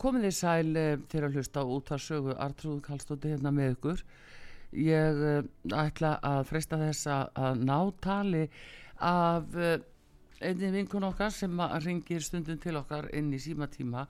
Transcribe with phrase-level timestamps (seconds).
[0.00, 4.02] Komið þið sæl e, til að hlusta á útvarsögu Artrúð Kallstótti hérna með ykkur.
[4.76, 5.34] Ég e,
[5.74, 8.44] ætla að freysta þess að ná tali
[9.04, 9.74] af e,
[10.40, 14.06] einni vinkun okkar sem ringir stundum til okkar inn í símatíma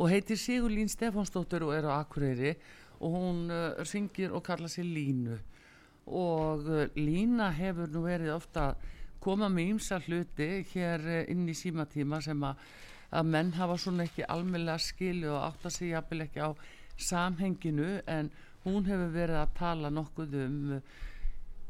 [0.00, 2.54] og heitir Sigurlín Stefánsdóttir og er á Akureyri
[3.00, 3.42] og hún
[3.86, 5.38] ringir og kalla sér Línu
[6.10, 6.66] og
[6.98, 8.72] Lína hefur nú verið ofta
[9.22, 12.64] koma með ímsa hluti hér inn í símatíma sem að
[13.10, 16.50] að menn hafa svona ekki almeinlega skilu og átt að segja jafnvel ekki á
[17.00, 18.30] samhenginu en
[18.64, 20.58] hún hefur verið að tala nokkuð um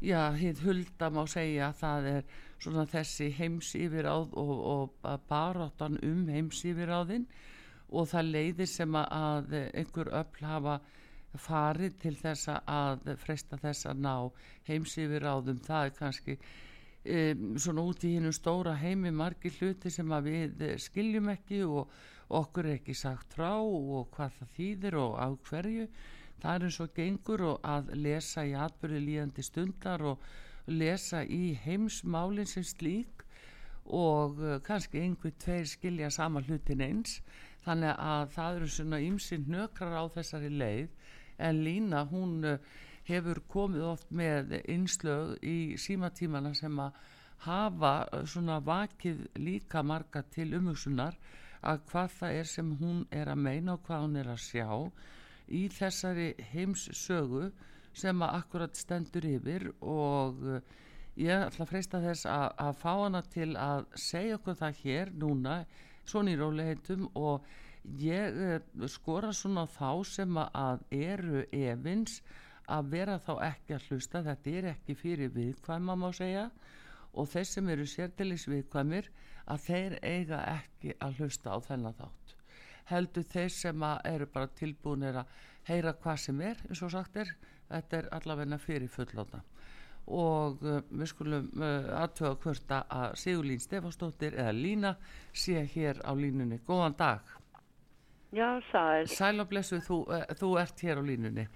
[0.01, 2.31] já, hitt hulda má segja það er
[2.61, 7.25] svona þessi heims yfiráð og, og baróttan um heims yfiráðin
[7.91, 10.79] og það leiðir sem að einhver öll hafa
[11.39, 14.15] farið til þess að fresta þess að ná
[14.67, 16.37] heims yfiráðum það er kannski
[17.05, 21.63] um, svona út í hinnum stóra heimi margir hluti sem að við eh, skiljum ekki
[21.65, 21.91] og
[22.31, 25.87] okkur er ekki sagt frá og hvað það þýðir og á hverju.
[26.41, 30.23] Það er eins og gengur og að lesa í atbyrði líðandi stundar og
[30.71, 33.25] lesa í heimsmálinn sem slík
[33.85, 37.19] og uh, kannski einhver tveir skilja sama hlutin eins.
[37.65, 40.87] Þannig að það eru svona ymsinn nökrar á þessari leið.
[41.41, 42.57] En Lína hún uh,
[43.07, 46.99] hefur komið oft með einslög í símatímana sem að
[47.45, 51.17] hafa uh, svona vakið líka marga til umhugsunar
[51.61, 54.69] að hvað það er sem hún er að meina og hvað hún er að sjá
[55.51, 57.49] í þessari heims sögu
[57.97, 60.61] sem að akkurat stendur yfir og uh,
[61.17, 65.11] ég ætla að freista þess að, að fá hana til að segja okkur það hér
[65.23, 65.57] núna
[66.07, 67.49] svona í róliheitum og
[68.01, 72.21] ég uh, skora svona þá sem að eru evins
[72.71, 74.23] að vera þá ekki að hlusta.
[74.25, 76.49] Þetta er ekki fyrir viðkvæma má segja.
[77.11, 79.09] Og þeir sem eru sértilis viðkvæmir
[79.51, 82.35] að þeir eiga ekki að hlusta á þennan þátt.
[82.91, 87.35] Heldur þeir sem eru bara tilbúinir að heyra hvað sem er eins og sagt er
[87.69, 89.43] þetta er allavegna fyrir fullóta
[90.11, 94.95] og uh, við skulum uh, aðtöða hvort að Sigurlín Stefánsdóttir eða Lína
[95.33, 96.59] sé hér á línunni.
[96.65, 97.35] Góðan dag
[98.31, 99.07] Já, sæl.
[99.11, 101.47] Sæl og blessu, þú, uh, þú ert hér á línunni.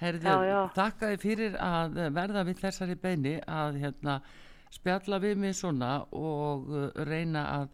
[0.00, 0.34] Herði.
[0.74, 4.18] Takk að þið fyrir að verða við þessari beini að hérna,
[4.74, 7.68] spjalla við mig svona og uh, reyna að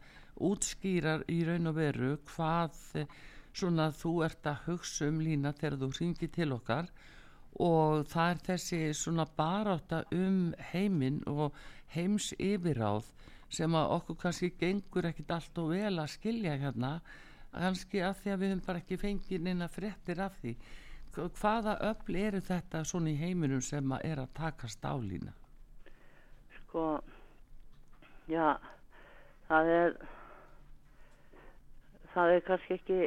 [0.51, 3.19] útskýra í raun og veru hvað uh,
[3.57, 6.91] svona þú ert að hugsa um lína þegar þú ringir til okkar
[7.61, 11.57] og það er þessi svona baráta um heiminn og
[11.95, 13.09] heims yfiráð
[13.51, 16.93] sem að okkur kannski gengur ekkit allt og vel að skilja hérna
[17.53, 20.55] kannski af því að við höfum bara ekki fengið neina frettir af því.
[21.17, 25.35] Hvaða öll eru þetta svona í heiminum sem að er að takast álína
[26.71, 27.03] sko
[28.31, 28.55] já
[29.49, 29.97] það er
[32.15, 32.99] það er kannski ekki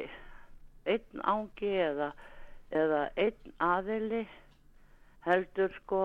[0.93, 2.09] einn ángi eða,
[2.75, 4.25] eða einn aðili
[5.23, 6.01] heldur sko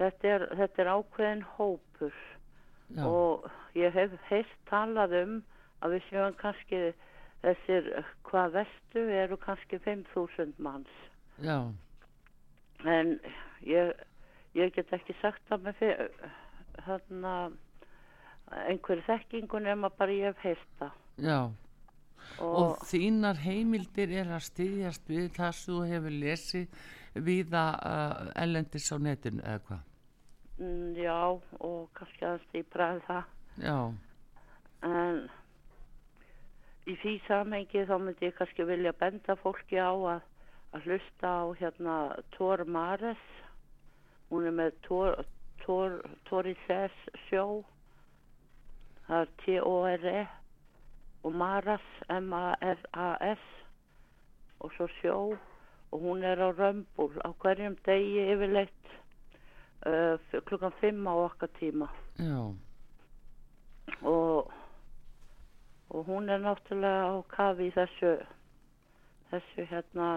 [0.00, 2.16] þetta er, þetta er ákveðin hópur.
[2.88, 3.04] Já.
[3.04, 3.44] og
[3.76, 5.32] ég hef heilt talað um
[5.82, 6.80] að við sjáum kannski
[7.42, 7.88] þessir
[8.28, 10.90] hvað vestu eru kannski 5.000 manns.
[11.42, 11.70] Já.
[12.86, 13.14] En
[13.66, 13.94] ég,
[14.58, 15.82] ég get ekki sagt að með
[16.86, 17.34] þarna
[18.48, 21.00] einhverju þekkingu nema bara ég hef heyrt það.
[21.28, 21.40] Já.
[22.44, 26.80] Og, og þínar heimildir er að styðjast við það sem þú hefur lesið
[27.28, 29.84] viða uh, ellendis á netinu eða hvað?
[30.58, 31.18] Mm, já
[31.62, 33.34] og kannski aðeins dýpraði það.
[33.62, 33.78] Já,
[34.86, 35.20] en
[36.88, 40.22] í því samhengi þá myndi ég kannski vilja benda fólki á að,
[40.76, 41.96] að hlusta á hérna
[42.36, 43.24] Tor Mares.
[44.30, 45.20] Hún er með Tor,
[45.64, 45.98] Tor,
[46.28, 46.96] Tori Sess
[47.26, 47.62] sjó.
[49.08, 50.22] Það er T-O-R-E
[51.24, 53.44] og Maras M-A-R-A-S
[54.64, 55.18] og svo sjó.
[55.88, 58.92] Og hún er á Römbul á hverjum degi yfirleitt
[59.88, 61.88] uh, klukkan 5 á okkar tíma.
[62.20, 62.52] Já,
[64.02, 64.52] og,
[65.90, 68.16] og hún er náttúrulega á kafi í þessu
[69.30, 70.10] þessu hérna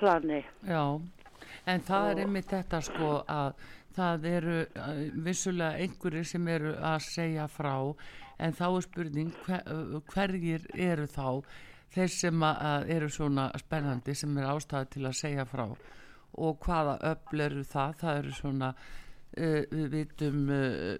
[0.00, 0.44] plani.
[0.64, 1.00] Já
[1.66, 3.64] en það er einmitt þetta sko að
[3.96, 7.74] það eru uh, vissulega einhverjir sem eru að segja frá
[8.40, 11.26] en þá er spurning hver, uh, hverjir eru þá
[11.90, 12.44] þeir sem
[12.94, 15.64] eru svona spennandi sem er ástæði til að segja frá.
[16.38, 17.96] Og hvaða öfl eru það?
[17.98, 18.68] Það eru svona
[19.30, 20.96] Uh, við vitum uh,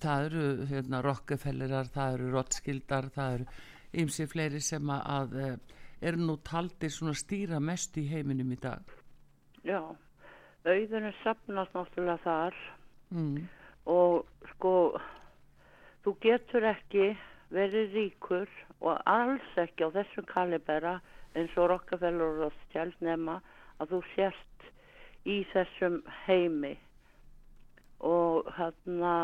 [0.00, 3.48] það eru hérna, Rockefellerar, það eru Rothschildar, það eru
[4.04, 8.94] ymsi fleiri sem að, uh, eru nú taldir svona stýra mest í heiminum í dag.
[9.68, 9.82] Já,
[10.64, 12.64] auðunum sapnast náttúrulega þar.
[13.14, 13.44] Mm.
[13.84, 14.70] og sko
[16.04, 17.10] þú getur ekki
[17.52, 18.48] verið ríkur
[18.80, 20.94] og alls ekki á þessum kalibera
[21.36, 23.38] eins og Rockefeller og Rothschild nema
[23.82, 24.66] að þú sérst
[25.28, 26.74] í þessum heimi
[28.00, 29.14] og hérna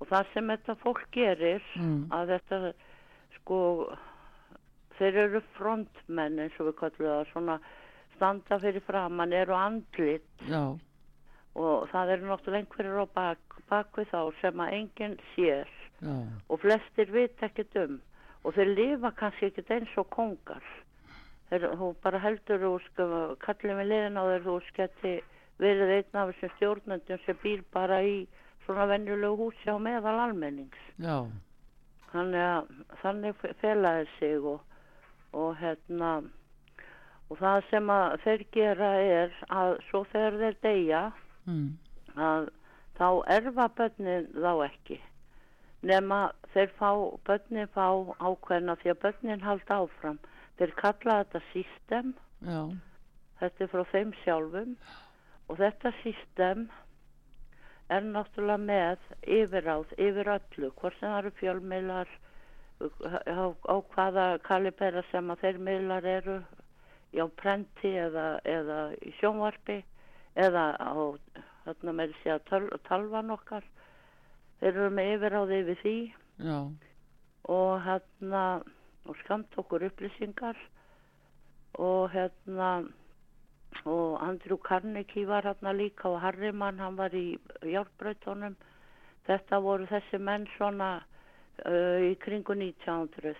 [0.00, 2.06] og það sem þetta fólk gerir Mm.
[2.14, 2.72] að þetta
[3.38, 3.58] sko
[4.98, 7.56] þeir eru frontmenn eins og við kallum það svona
[8.16, 10.26] standa fyrir framann eru andlit.
[10.50, 10.74] Já,
[11.54, 15.70] og það eru náttúrulega einhverjir á bak, bak við þá sem að enginn sér.
[16.02, 16.16] Já,
[16.48, 18.00] og flestir vit ekkert um.
[18.46, 20.62] Og þeir lifa kannski ekkert eins og kongar.
[21.50, 23.06] Þeir, þú bara heldur þú sko,
[23.42, 25.14] kallið með liðin á þeir þú sketi
[25.62, 28.16] verið einn af þessum stjórnendum sem býr bara í
[28.64, 30.80] svona venjulegu húsi á meðal almennings.
[31.02, 31.26] Já,
[32.12, 32.72] þannig að
[33.02, 34.60] þannig felaði sig og,
[35.32, 36.12] og hérna
[37.28, 41.02] og það sem að þeir gera er að svo þegar þeir deyja
[41.48, 41.68] mm.
[42.16, 42.48] að
[42.98, 45.00] þá erfa börnin þá ekki
[45.86, 46.90] nema þeir fá,
[47.26, 47.86] börnin fá
[48.18, 50.18] ákveðna því að börnin halda áfram.
[50.58, 52.14] Þeir kalla þetta system.
[52.42, 52.62] Já,
[53.38, 54.72] þetta er frá þeim sjálfum
[55.48, 56.68] og þetta system
[57.88, 62.10] er náttúrulega með yfiráð yfir öllu, hvort sem það eru fjölmiðlar
[62.78, 66.38] á, á hvaða kalibera sem að þeir miðlar eru
[67.16, 69.80] á prenti eða, eða í sjónvarpi
[70.38, 70.92] eða á
[71.64, 73.64] þarna með því að töl, talvan okkar.
[74.60, 75.96] Þeir eru með yfiráð yfir því.
[76.44, 76.58] Já,
[77.48, 78.44] og hérna
[79.08, 80.58] og skamt okkur upplýsingar.
[81.78, 82.70] Og hérna
[83.84, 88.56] og Andrew Carnegie var hérna líka og Harriman hann var í hjálpbrautunum
[89.28, 93.36] þetta voru þessi menn svona uh, í kringu 1900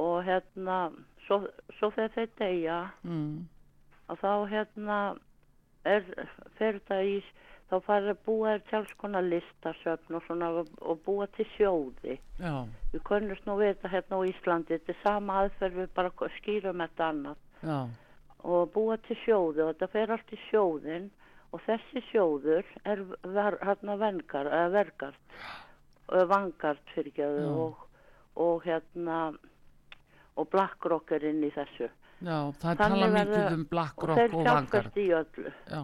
[0.00, 0.78] og hérna
[1.26, 1.40] svo,
[1.78, 2.78] svo þegar þeir deyja.
[3.06, 3.48] Mm.
[4.12, 4.98] að þá hérna
[5.88, 6.04] er,
[6.58, 7.16] fer þetta í
[7.70, 12.18] þá fara að búa þér konar listasöfn og svona og búa til sjóði.
[12.38, 14.76] Já, við könnumst nú við þetta hérna á Íslandi.
[14.76, 17.40] Þetta er sama aðferð við bara skýrum þetta annað.
[17.64, 17.78] Já,
[18.44, 21.10] og búa til sjóðu og þetta fer allt í sjóðin
[21.54, 25.36] og þessi sjóður er ver, hérna vengar, eða vergart
[26.12, 27.48] eða vangart fyrir Já.
[27.48, 27.84] og,
[28.36, 29.18] og hérna
[30.34, 31.88] og BlackRock er inn í þessu.
[32.24, 34.48] Já, það tala mikið um BlackRock þeir og
[35.70, 35.82] já,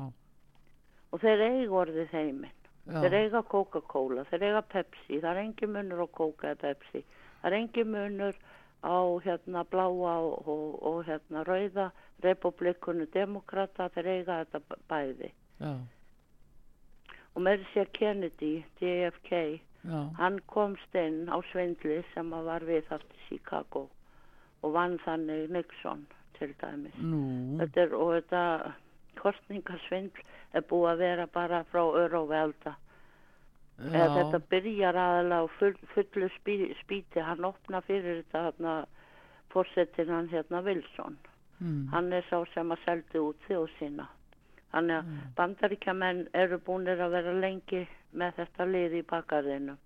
[1.11, 2.57] og þeir eiga orðið heiminn.
[2.90, 7.05] Þeir já, eiga Coca-Cola, þeir eiga Pepsi það er engin munur á Coca eða Pepsi.
[7.40, 8.40] Það er engin munur
[8.83, 11.91] á hérna bláa og, og, og hérna rauða
[12.25, 15.33] republikunu demokrata þeir eiga þetta bæði.
[15.61, 15.73] Já,
[17.35, 19.33] og með sér Kennedy, JFK
[19.87, 23.87] já, hann komst inn á svindli sem að var við í Chicago
[24.61, 26.07] og vann þannig Nixon
[26.39, 26.97] til dæmis.
[27.61, 28.43] Þetta er, og þetta
[29.21, 30.25] kostningasvindl
[30.57, 32.77] er búið að vera bara frá öróvelda
[33.89, 38.75] eða þetta byrjar aðalega á full, fullu spí, spíti hann opna fyrir þetta hérna
[39.53, 41.19] fórsetin hann hérna Wilson.
[41.61, 41.89] Mm.
[41.93, 44.07] hann er sá sem að seldi út þjóð sína.
[44.73, 47.83] Þannig að bandaríkjamenn eru búinir að vera lengi
[48.17, 49.77] með þetta lið í bakarðinu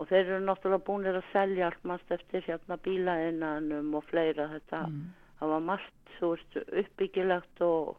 [0.00, 4.48] og þeir eru náttúrulega búinir að selja allt mannst eftir hérna bílaðinanum og fleira.
[4.52, 5.02] Þetta Mm.
[5.38, 7.96] það var margt veist uppbyggilegt og,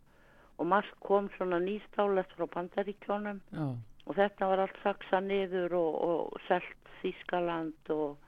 [0.58, 3.66] og margt kom svona nýstálegt frá bandaríkjónum já,
[4.08, 8.20] og þetta var allt saksa niður og, og selt Þískaland og,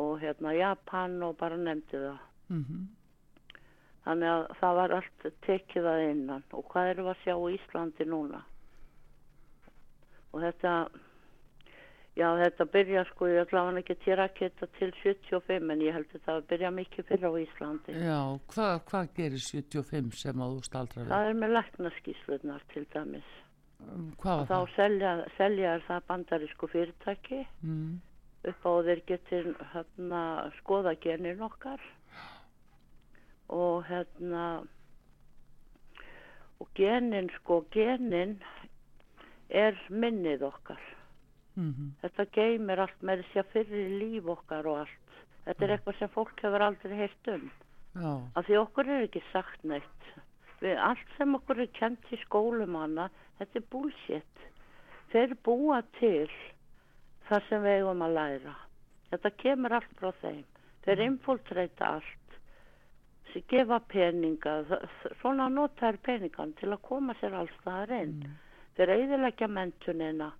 [0.00, 2.22] og hérna Japan og bara nefndi það.
[2.48, 2.86] Mm
[4.06, 8.04] Þannig að það var allt tekið að innan og hvað við að sjá í Íslandi
[8.06, 8.42] núna?
[10.30, 10.74] Og þetta,
[12.14, 16.14] já þetta byrja sko, ég ætla hann ekki til raketa til 75 en ég held
[16.14, 17.96] að það byrja mikið fyrir á Íslandi.
[18.06, 18.20] Já,
[18.54, 21.12] hvað hva gerir 75 sem að þú staldrar við?
[21.16, 23.34] Það er með læknaskíslunar til dæmis.
[23.84, 27.46] Um, Og var þá selja, selja það bandarísku fyrirtæki.
[27.62, 28.00] Mm.
[28.46, 30.22] upp á þeir getur hérna
[30.60, 31.82] skoða genin okkar.
[33.50, 34.44] Og hérna
[36.62, 38.38] og genin sko genin
[39.50, 40.80] er minnið okkar.
[41.56, 45.20] Mm þetta geymir allt með þess að fyrir líf okkar og allt.
[45.46, 47.50] Þetta er eitthvað sem fólk hefur aldrei heyrt um.
[47.96, 50.08] Já, af því okkur er ekki sagt neitt.
[50.60, 54.44] Við allt sem okkur er kent í skólum hana þetta er bullshit.
[55.12, 56.28] Þeir búa til
[57.28, 58.54] það sem við eigum að læra.
[59.10, 60.44] Þetta kemur allt frá þeim.
[60.86, 62.38] Þeir infiltreita allt.
[63.32, 64.56] Sem gefa peninga.
[65.20, 68.18] Svona nota er peningan til að koma sér alls það inn.
[68.76, 70.32] Þeir eiðilegja mentunina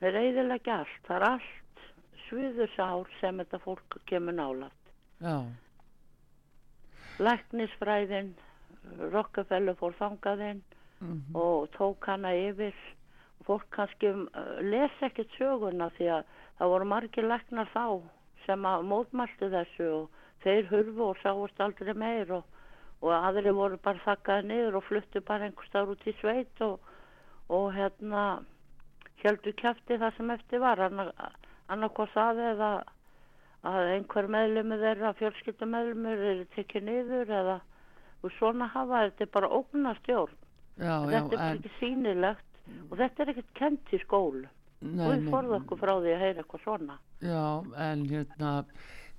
[0.00, 0.98] þeir eiðilegja allt.
[1.06, 1.84] Það er allt
[2.26, 4.90] sviðusár sem þetta fólk kemur nálat
[5.22, 5.36] já,
[7.22, 8.34] læknisfræðin
[9.12, 10.62] Rockefeller fór þangaðinn
[11.06, 12.74] mm og tók hana yfir.
[13.46, 16.24] Fólk kannski uh, les ekkert söguna því að
[16.58, 18.02] það voru margir læknar þá
[18.46, 20.10] sem að mótmæltu þessu og
[20.42, 22.44] þeir hurfu og sáast aldrei meir og,
[23.02, 26.80] og aðri voru bara þakkaði niður og fluttu bara einhvers staður út í sveit og,
[27.48, 28.26] og hérna
[29.22, 32.70] heldur kæfti það sem eftir var annarkoð það eða
[33.66, 37.56] að einhver meðlumur þeirra fjölskyldummeðlumur eru tekið niður eða
[38.22, 40.36] og svona hafa þetta bara ógnastjórn
[40.76, 42.44] já, já, þetta er bara en, ekki sýnilegt.
[42.90, 44.44] Og þetta er ekkert kent í skólu
[44.82, 46.96] nei, og við forðum okkur frá því að heyra eitthvað svona.
[47.22, 47.44] Já,
[47.86, 48.50] en hérna,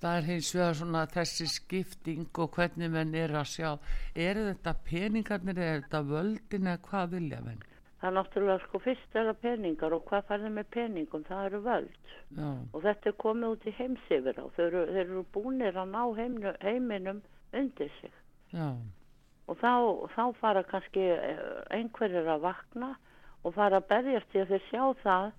[0.01, 3.71] það er hins vegar svona þessi skipting og hvernig menn er að sjá,
[4.13, 7.63] eru þetta peningarnir, er þetta völdin eða hvað vilja menn?
[7.97, 11.61] það er náttúrulega sko fyrst er það peningar og hvað færði með peningum, það eru
[11.65, 11.95] völd.
[12.37, 14.45] Já, og þetta er komið út í heimsifir á.
[14.53, 17.23] Þeir, eru- eru búnir að ná heimnu, heiminum
[17.57, 18.13] undir sig.
[18.53, 18.67] Já,
[19.47, 19.73] og þá,
[20.15, 21.43] þá fara kannski eh,
[21.75, 22.93] einhverjir að vakna
[23.43, 25.29] og fara að berjast því að þeir sjá það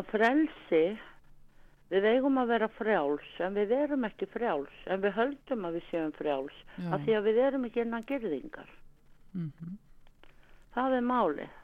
[0.00, 0.84] að frelsi
[1.90, 5.86] við eigum að vera frjáls en við erum ekki frjáls en við höldum að við
[5.90, 6.90] séum frjáls Já.
[6.94, 8.74] af því að við erum ekki innan girðingar
[9.34, 9.78] mhm
[10.74, 11.58] það er málið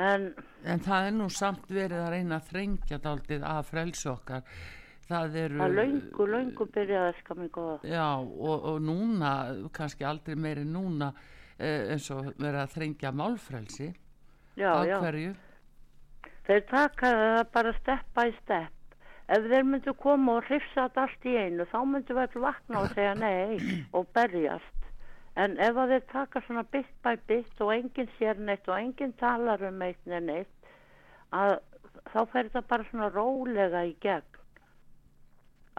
[0.00, 0.26] en
[0.70, 4.42] En það er nú samt verið að reyna að þrengja daldið að frelsi okkar.
[5.10, 5.58] Það eru...
[5.58, 9.34] það löngu, löngu byrjaði að skam mig góða Já, og, og núna,
[9.74, 11.10] kannski aldrei meiri núna,
[11.58, 13.88] eh, eins og verið að þrengja málfrelsi.
[14.56, 14.98] já, Af já.
[15.02, 15.32] hverju?
[16.50, 18.94] þeir taka það bara stepp by stepp
[19.30, 22.80] ef þeir myndu koma og hrifsa þetta allt í einu þá myndu við allir vakna
[22.82, 24.88] og segja nei og berjast
[25.38, 29.62] en ef þeir taka svona bit by bit og enginn sér neitt og enginn talar
[29.68, 30.72] um neitt neð neitt
[31.30, 31.56] að
[32.10, 34.29] þá fer þetta bara svona rólega í gegn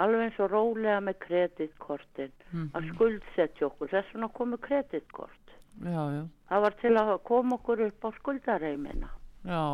[0.03, 2.33] alveg eins og rólega með kreditkortin
[2.75, 3.91] að skuldsetja okkur.
[3.93, 5.55] Þess vegna komu kreditkort.
[5.81, 9.09] Já, já, það var til að koma okkur upp á skuldareimina.
[9.47, 9.65] Já.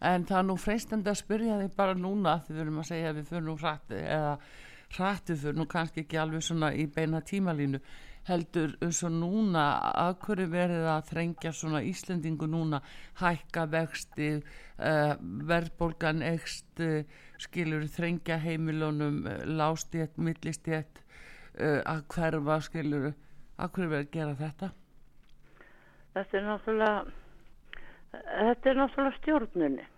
[0.00, 3.10] En það er nú freistandi að spyrja þig bara núna, því við erum að segja
[3.10, 4.30] að við fyrir nú hrætti, eða
[4.96, 7.80] hrætti fyrir nú kannski ekki alveg svona í beina tímalínu,
[8.30, 12.80] heldur eins og núna, að hverju verið að þrengja svona Íslendingu núna,
[13.20, 15.12] hækka vexti, uh,
[15.52, 17.04] verðbólgan ekst, uh,
[17.40, 21.02] skilur þrengja heimilunum, uh, lástjétt, millistjétt,
[21.56, 23.10] uh, að hverfa, skilur,
[23.56, 24.70] að hverju verið að gera þetta?
[26.14, 27.18] Þetta er náttúrulega
[28.10, 29.90] þetta er náttúrulega stjórnunin.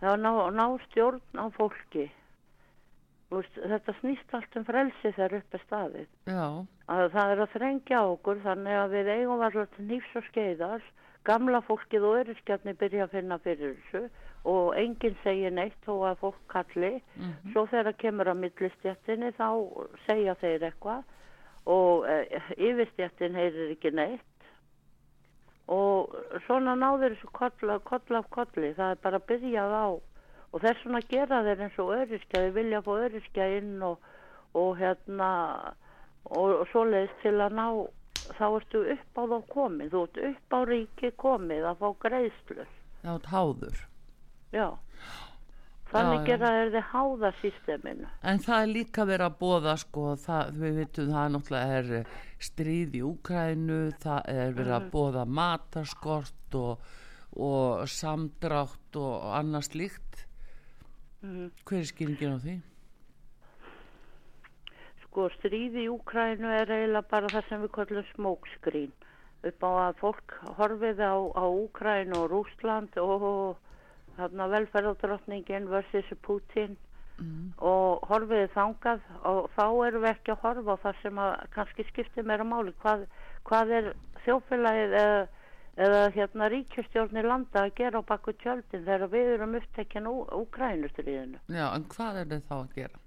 [0.00, 2.06] Það er að ná, ná stjórn á fólki.
[3.32, 6.10] Veist, þetta snýst allt um frelsi þegar upp er staðið.
[6.94, 10.84] Að það er að þrengja okkur þannig að við eigum alltaf nýfs og skeiðar.
[11.24, 14.02] Gamla fólkið og öryrskjarni byrja að finna fyrir þessu
[14.44, 16.92] og enginn segir neitt þó að fólk kalli.
[17.52, 19.48] Svo þegar kemur að millistjættinni þá
[20.04, 21.04] segja þeir eitthvað
[21.64, 24.48] og e, yfirstjættin heyrir ekki neitt.
[25.72, 26.12] Og
[26.44, 28.74] svona náður þessu koll, koll af kolli.
[28.76, 29.86] Það er bara byrjað á
[30.54, 34.04] og þess vegna gera þeir eins og öryrkja þeir vilja fá öryrkja inn og,
[34.54, 35.30] og hérna
[36.28, 37.66] og, og svoleiðis til að ná
[38.36, 39.90] þá ertu upp á þá komin.
[39.90, 42.70] Þú ert upp á ríki komið að fá greiðslur.
[43.04, 43.82] Já, táður.
[44.54, 44.66] Já
[45.94, 46.26] þannig já.
[46.30, 50.78] gera þeir þið háða systeminu En það er líka verið að bóða sko, það, við
[50.80, 52.12] vitum það náttúrulega er eh,
[52.48, 56.86] stríð í Úkrænu, það er verið að bóða matarskort og,
[57.36, 60.24] og samdrátt og annars líkt
[61.24, 61.50] Mhm.
[61.64, 62.54] hver er skýringin á því?
[65.06, 68.90] Sko stríði í Úkrænu er eiginlega bara það sem við kallum smókskrín
[69.48, 73.24] upp á að fólk horfið á, á Úkrænu og Rúsland og
[74.18, 76.76] þarna velferðardrottningin versus Putin.
[77.62, 81.86] Og horfiði þangað og þá erum við ekki að horfa á það sem að kannski
[81.90, 82.72] skiptir meira máli.
[82.82, 83.04] Hvað,
[83.46, 83.90] hvað er
[84.24, 85.20] þjófélagið eða,
[85.86, 91.38] eða hérna ríkjastjórnir landa að gera á baku tjöldin þegar við erum upptekinn úr Úkrænustriðinu.
[91.54, 93.00] Já, en hvað er þið þá að gera?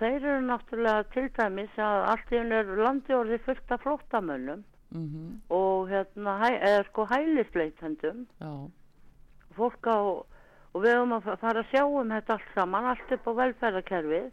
[0.00, 4.66] Þeir eru náttúrulega til dæmis að allt í hennu er landi orðið fullt af flóttamönnum
[4.90, 8.26] Mm og hérna, hæ, eða sko hælisleitendum.
[8.40, 8.70] Já,
[9.60, 9.98] fólk á
[10.70, 13.32] og við höfum að fa- fara að sjá um þetta allt saman allt upp á
[13.40, 14.26] velferðarkerfið.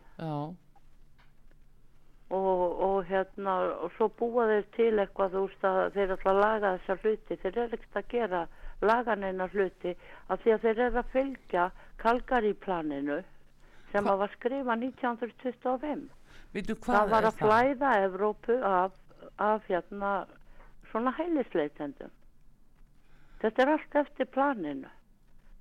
[2.28, 3.54] Og, og hérna
[3.86, 7.38] og svo búa þeir til eitthvað þú veist að þeir ætla að laga þessar hluti.
[7.44, 8.42] Þeir eru ekkert að gera
[8.84, 9.94] lagan hluti
[10.28, 11.68] af því að þeir eru að fylgja
[12.04, 13.22] Kalgaríplaninu
[13.94, 16.04] sem Hva- að var skrifa 1925
[16.54, 18.92] veitu hvað það var er að flæða Evrópu af,
[19.40, 20.12] af hérna
[20.92, 22.12] svona hælisleitendum.
[23.42, 24.92] Þetta er allt eftir planinu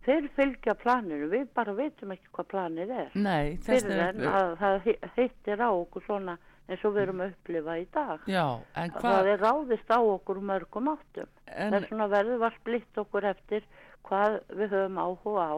[0.07, 1.29] þeir fylgja planinu.
[1.33, 3.09] Við bara veitum ekki hvað planið er.
[3.15, 6.37] Nei, fyrir en að það hi- hittir á okkur svona
[6.67, 8.25] eins og við erum að upplifa í dag.
[8.27, 8.45] Já,
[8.75, 11.29] en það hvað er ráðist á okkur mörgum áttum.
[11.47, 13.67] En, þess vegna verður var splitt okkur eftir
[14.07, 15.57] hvað við höfum áhuga á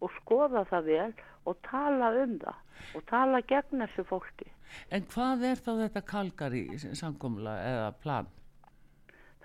[0.00, 1.12] og skoða það vel
[1.48, 4.48] og tala um það og tala gegn þessu fólki.
[4.92, 8.28] En hvað er þá þetta kalgari samkomla eða plan?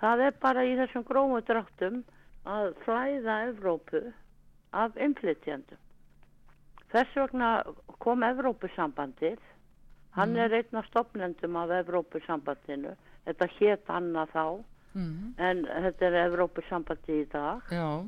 [0.00, 2.02] Það er bara í þessum grómu dráttum
[2.46, 4.02] að flæða Evrópu
[4.72, 5.78] af innflytjandum.
[6.92, 7.50] Þess vegna
[7.98, 9.38] kom Evrópusambandið,
[10.16, 12.94] hann er einn af stopnendum af Evrópusambandinu,
[13.26, 14.46] þetta hét annað þá,
[14.96, 15.34] Mm.
[15.38, 18.04] en þetta er Evrópusambandið í dag, Já,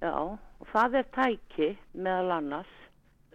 [0.00, 2.70] já, og það er tæki meðal annars,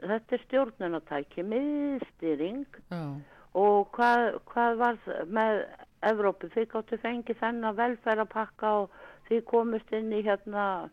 [0.02, 2.66] þetta er stjórnunatæki, miðstýring.
[2.90, 3.22] Já,
[3.54, 4.98] og hvað, hvað var
[5.28, 5.66] með
[6.02, 8.90] Evrópu, þið gáttu fengið þennan velferðarpakka og
[9.30, 10.90] þið komist inn í hérna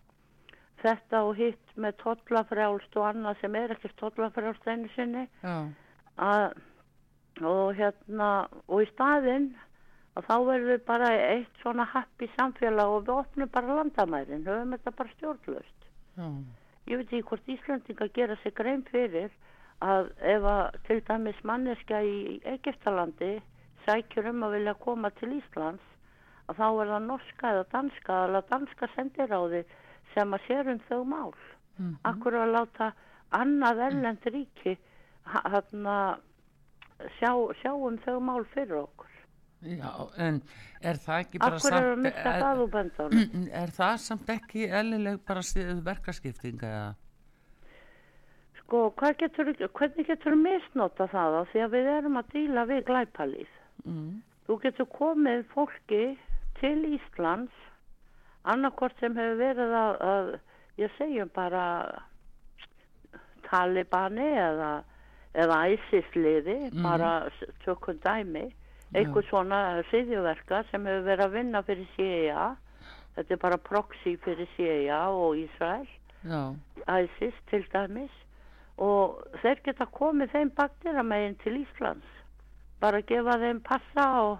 [0.82, 5.24] þetta og hitt með tollafrjálst og annað sem er ekki tollafrjálst einu sinni.
[6.18, 6.44] Að,
[7.46, 8.30] og hérna
[8.66, 9.52] og í staðinn
[10.18, 14.74] að þá verðum við bara eitt svona happy samfélag og við opnum bara landamærin höfum
[14.74, 15.84] þetta bara stjórnlust
[16.18, 16.26] já,
[16.90, 19.30] ég veit ekki hvort Íslandinga gera sig grein fyrir
[19.84, 23.36] að ef að til dæmis manneskja í Egiptalandi
[23.86, 25.86] sækjur um að vilja koma til Íslands
[26.50, 29.62] að þá er það norska eða danska eða danska sendiráði
[30.14, 31.34] sem að sér um þau mál.
[31.78, 31.96] Mhm.
[32.04, 32.92] Akkur að láta
[33.32, 34.76] annað erlend ríki
[35.28, 35.96] hérna
[37.18, 39.06] sjá, sjá um þau mál fyrir okkur.
[39.62, 40.40] já, en
[40.82, 43.48] er það ekki bara Akkur er að samt mista er, það úr böndunum.
[43.62, 45.42] er það samt ekki eðlileg bara
[45.84, 46.94] verkaskiptinga eða?
[48.60, 48.82] Sko,
[49.18, 53.52] getur, hvernig getur misnota það á því að við erum að díla við glæpalýð?
[53.84, 54.22] Mm.
[54.46, 56.02] Þú getur komið fólki
[56.60, 57.64] til Íslands
[58.54, 60.30] annarkort sem hefur verið að, að
[60.82, 61.64] ég segjum bara
[63.48, 64.70] Talibani eða,
[65.34, 66.82] eða ISIS-liði, Mhm.
[66.82, 67.30] bara
[67.64, 68.52] tökum dæmi,
[68.94, 72.56] einhver svona siðjuverka sem hefur verið að vinna fyrir CIA,
[73.16, 75.87] þetta er bara proxy fyrir CIA og Ísrael,
[76.24, 76.54] Já,
[77.04, 78.11] ISIS til dæmis,
[78.78, 82.06] og þeir geta komið þeim bakteramegin til Íslands,
[82.80, 84.38] bara gefa þeim passa og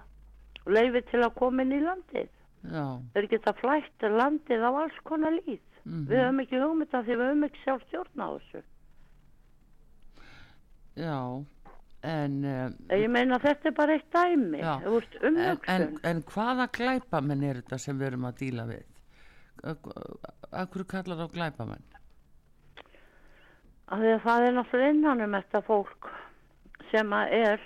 [0.67, 2.29] leifi til að koma inn í landið.
[3.13, 5.61] Þeir geta flætt landið á alls konar líð.
[5.85, 8.61] mhm, Við höfum ekki hugmynd af því við höfum ekki sjálf stjórn á þessu.
[10.99, 11.15] já,
[12.03, 17.61] en, um, Ég meina þetta er bara eitt dæmi, en, en, en hvaða glæpamenn er
[17.61, 18.85] þetta sem við erum að díla við?
[20.51, 21.83] Akkur kallar á glæpamenn?
[23.89, 26.09] Að það er náttúrulega innan um þetta fólk
[26.91, 27.63] sem að er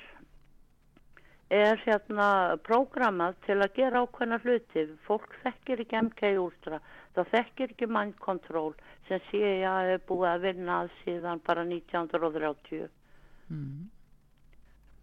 [1.53, 2.27] er hérna
[2.65, 4.85] prógramað til að gera ákveðna hluti.
[5.07, 6.79] Fólk þekkir ekki MK Ultra,
[7.15, 8.73] það þekkir ekki Mind Control
[9.07, 12.89] sem CIA er búið að vinna að síðan bara 1930
[13.51, 13.89] Mm.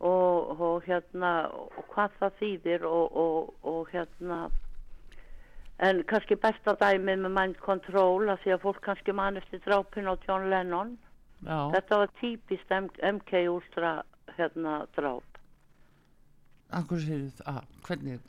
[0.00, 4.38] og, og hérna og hvað það þýðir og, og, og hérna
[5.78, 10.08] en kannski besta dæmið með Mind Control að því að fólk kannski man eftir drápin
[10.08, 10.96] á John Lennon
[11.40, 13.90] Já, Þetta var típist MK Úlstra
[14.36, 15.30] hérna dráp.
[16.70, 18.20] Það, hvernig,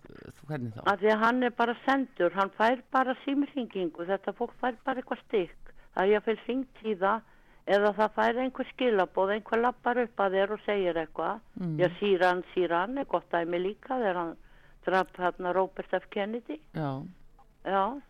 [0.49, 0.82] hvernig þá?
[0.86, 5.01] Af því að hann er bara sendur, hann fær bara símringingu, þetta fólk fær bara
[5.04, 5.73] eitthvað stykk.
[5.93, 7.30] Það er ég að fyrir syngt í það
[7.71, 11.41] eða það fær einhver skilabóð, einhver lappar upp að þér og segir eitthvað.
[11.60, 11.73] Mm.
[11.80, 14.38] Já, síran, síran er gott dæmi líka þegar hann
[14.86, 16.08] draf hérna Robert F.
[16.10, 16.58] Kennedy.
[16.73, 17.04] Já,
[17.62, 18.01] Já,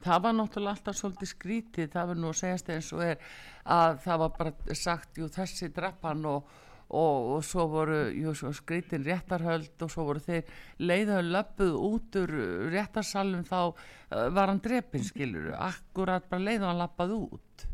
[0.00, 3.18] það var náttúrulega alltaf svolítið skrítið það var nú að segjast eins og er
[3.68, 6.54] að það var bara sagt jú þessi drappan og,
[6.90, 10.50] og, og svo voru jú, svo skrítin réttarhöld og svo voru þeir
[10.82, 12.34] leiðaðu löpuð út úr
[12.74, 17.66] réttarsalum þá uh, var hann drepin skilur akkurat bara leiðaðu hann lappað út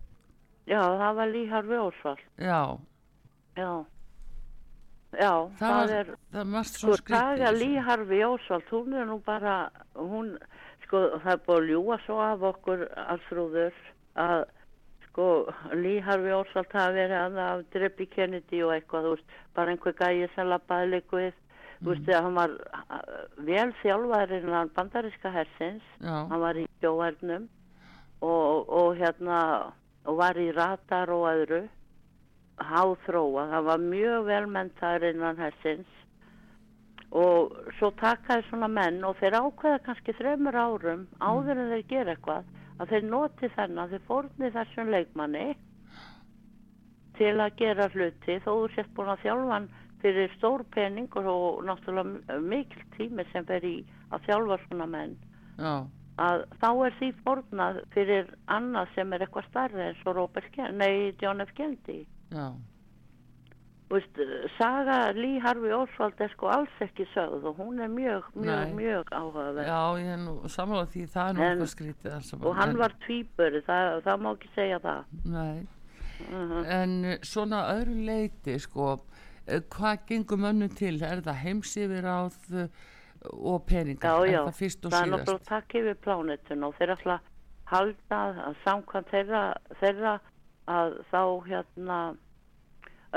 [0.66, 2.22] Já, það var Líharfi Ósvald.
[2.42, 2.62] já,
[3.57, 3.70] Já.
[5.16, 7.59] Já, það, það, er, það svo sko, Taga þessu.
[7.62, 9.55] Líharfi Ósvald, hún er nú bara,
[9.94, 10.33] hún,
[10.85, 13.79] sko, það er búið að ljúa svo af okkur alþrúður
[14.26, 14.42] að,
[15.16, 20.29] sko, Líharfi Ósvald hafi verið að af Dreppi Kennedy og eitthvað, veist, bara einhver gæi
[20.35, 21.38] sem lappaði likvið,
[21.81, 22.98] þú veist, þegar hann var uh,
[23.48, 27.48] vel þjálfaður innan bandaríska hersins, já, hann var í sjóhernum
[28.20, 29.38] og, og hérna
[30.07, 31.62] og var í ratar og öðru
[32.61, 35.96] háþróa, það var mjög vel mentaður innan hersins
[37.16, 42.16] og svo takaði svona menn og þeir ákveða kannski þreymur árum áður en þeir gera
[42.16, 45.47] eitthvað að þeir noti þennan, þeir fórni þessum leikmanni
[47.17, 48.39] til að gera hluti.
[48.45, 49.69] Þó þú sett búin að þjálfa hann
[50.03, 53.77] fyrir stór pening og, náttúrulega mikil tími sem fer í
[54.12, 55.17] að þjálfa svona menn.
[55.57, 55.75] Já,
[56.21, 60.79] að þá er því fórnað fyrir annað sem er eitthvað starri eins og Robert Kennedy,
[60.81, 61.53] nei John F.
[61.57, 62.05] Kennedy.
[62.33, 62.51] Já
[63.90, 64.18] veist,
[64.59, 68.72] saga Lee Harvey Oswald er sko alls ekki sögð og hún er mjög, mjög, Nei.
[68.81, 69.61] mjög áhugaverð.
[69.68, 72.96] Já, ég er nú samanlega því það er eitthvað skrítið alls og hann en- var
[73.07, 75.05] tvíburi, það, það má ekki segja það.
[75.37, 75.66] Nei,
[76.33, 80.96] uh en uh, svona öðru leiti sko, uh, hvað gengur mönnum til?
[81.03, 82.68] Er það heimsifir áð
[83.33, 84.27] og peningar?
[84.27, 87.18] Já, já, það það er náttúrulega takk yfir plánetun og þeir að
[87.66, 89.42] halda að samkvæmt þeirra,
[89.81, 90.20] þeirra
[90.66, 91.99] að þá hérna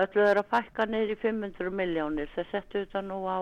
[0.04, 3.40] öllu er að fækka í 500 miljónir þeir settu þetta nú á,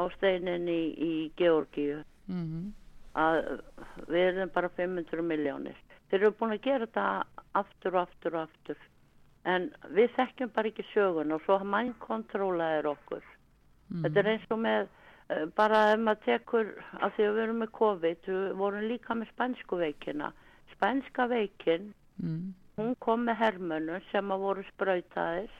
[0.00, 2.70] á steinin í, í Georgíu Mm
[3.18, 3.40] að
[4.06, 5.76] við erum bara 500 miljónir.
[6.10, 7.06] Þeir eru búin að gera þetta
[7.58, 8.78] aftur og aftur og aftur.
[9.48, 13.24] En við þekkjum bara ekki sögun og svo mann kontrólaðir okkur.
[14.04, 14.88] Þetta er eins og með,
[15.30, 16.68] eh, bara ef maður tekur,
[17.00, 20.32] að því að við erum með COVID, við vorum líka með spænsku veikina.
[20.74, 22.54] Spænska veikin, mm.
[22.76, 25.50] hún kom með hermönnum sem að voru sprautaðir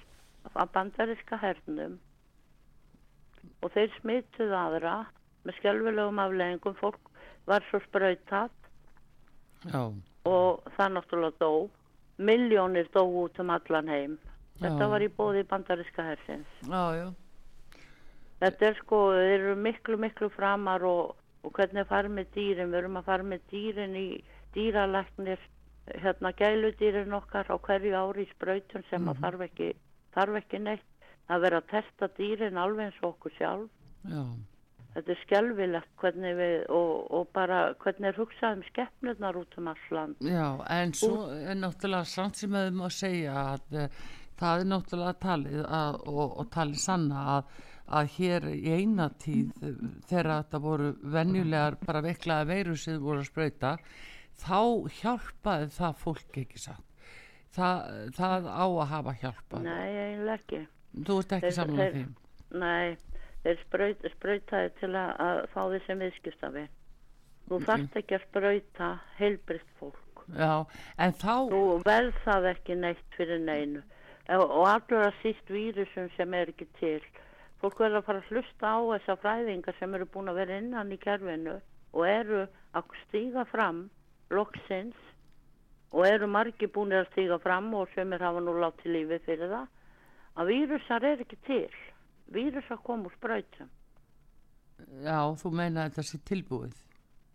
[0.44, 1.98] af bandaríska hernum
[3.60, 4.94] og þeir smituð aðra
[5.44, 7.10] með skjálfilegum afleggingum, fólk
[7.48, 8.50] var svo sprautað
[9.68, 9.82] Já,
[10.28, 11.68] og það náttúrulega dó.
[12.20, 14.18] Miljónir dó út um allan heim.
[14.60, 14.90] Þetta Já.
[14.92, 16.48] var í bóði bandaríska hersins.
[16.68, 17.08] já, já,
[18.40, 22.70] Þetta er sko, þeir eru miklu, miklu framar og, og hvernig farið með dýrin.
[22.72, 24.24] Við erum að fara með dýrin í
[24.54, 25.40] dýralæknir,
[26.00, 29.74] hérna gæludýrin okkar á hverju ári í sprautun sem að þarf ekki,
[30.14, 30.86] þarf ekki neitt.
[31.30, 33.68] Það verður að testa dýrin alveg eins og okkur sjálf.
[34.10, 34.24] já,
[34.90, 39.68] Þetta er skelvilegt hvernig við, og, og bara hvernig er hugsað um skeppnurnar út um
[39.70, 40.16] all land.
[40.18, 44.00] já, en svo er náttúrulega samt sem að þau má segja að uh,
[44.40, 47.54] það er náttúrulega talið að, og, og talið sanna að,
[48.00, 49.52] að hér í eina tíð
[50.10, 53.76] þegar þetta voru venjulegar bara veiklaða veiru sem voru að sprauta
[54.42, 54.60] þá
[55.00, 56.89] hjálpaði það fólk ekki satt
[57.56, 60.60] það, það á að hafa hjálpað Nei, eiginlega ekki.
[61.06, 62.04] þú ert ekki saman þeir- því
[62.60, 62.96] Nei,
[63.44, 66.64] þeir spraut, sprautaði til að, að fá því sem viðskiptafi.
[67.50, 67.64] Þú Ok.
[67.68, 70.24] þarft ekki að sprauta heilbrist fólk.
[70.36, 70.66] já,
[70.98, 73.82] en þá Þú verð það ekki neitt fyrir neinu.
[74.30, 77.00] Og að síst vírusum sem er ekki til.
[77.60, 80.92] Fólk verður að fara að hlusta á þessa fræðingar sem eru búin að vera innan
[80.92, 81.60] í kerfinu
[81.92, 83.90] og eru að stíga fram
[84.30, 84.94] loksins
[85.90, 89.52] og eru margi búin að stíga fram og sem er hafa nú látið lífið fyrir
[89.54, 89.66] það
[90.40, 91.70] að vírusar er ekki til.
[92.30, 93.70] Vírusar kom úr sprautum.
[95.04, 96.76] já, þú meina þetta sé tilbúið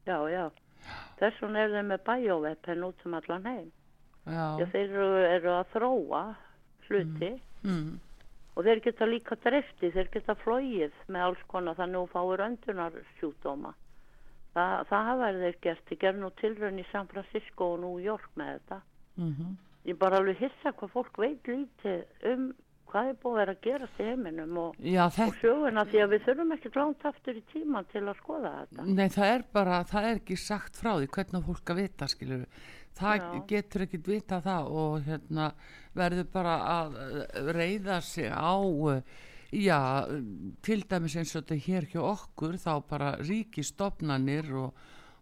[0.06, 0.50] Já, já.
[1.20, 3.70] Þess vegna er þeir með bæjóvepen út um allan heim.
[4.26, 6.22] Já, já, þeir eru, eru að þróa
[6.88, 7.32] hluti
[7.66, 7.90] mm,
[8.56, 12.44] og þeir geta líka drefti, þeir geta flóið með alls konar þannig að þú fáir
[12.48, 13.74] öndunar sjúkdóma.
[14.56, 18.30] Þa, það hafa þeir gert, þeir gerð nú tilraun í San Francisco og New York
[18.40, 18.82] með þetta.
[19.22, 22.46] mm Ég er bara alveg hissa hvað fólk veit lítið um
[22.90, 26.14] hvað er búið að vera að gerast í heiminum og, já, og söguna því að
[26.14, 28.86] við þurfum ekki langt aftur í tíman til að skoða þetta.
[28.88, 32.46] Nei, það er bara, það er ekki sagt frá því hvernig fólk að vita, skilur
[32.96, 33.30] það Já.
[33.50, 35.50] getur ekkit vita það og hérna
[35.96, 37.00] verður bara að
[37.58, 38.56] reiða sig á
[38.94, 39.02] eh,
[39.56, 39.80] já,
[40.66, 44.76] til dæmis eins og þetta hér hjá okkur þá bara ríkistofnanir og,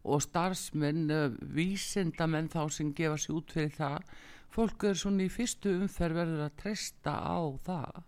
[0.03, 4.09] og starfsmenn eh, vísindamenn þá sem gefa sig út fyrir það
[4.53, 8.03] fólk er svona í fyrstu umferð verður að treysta á það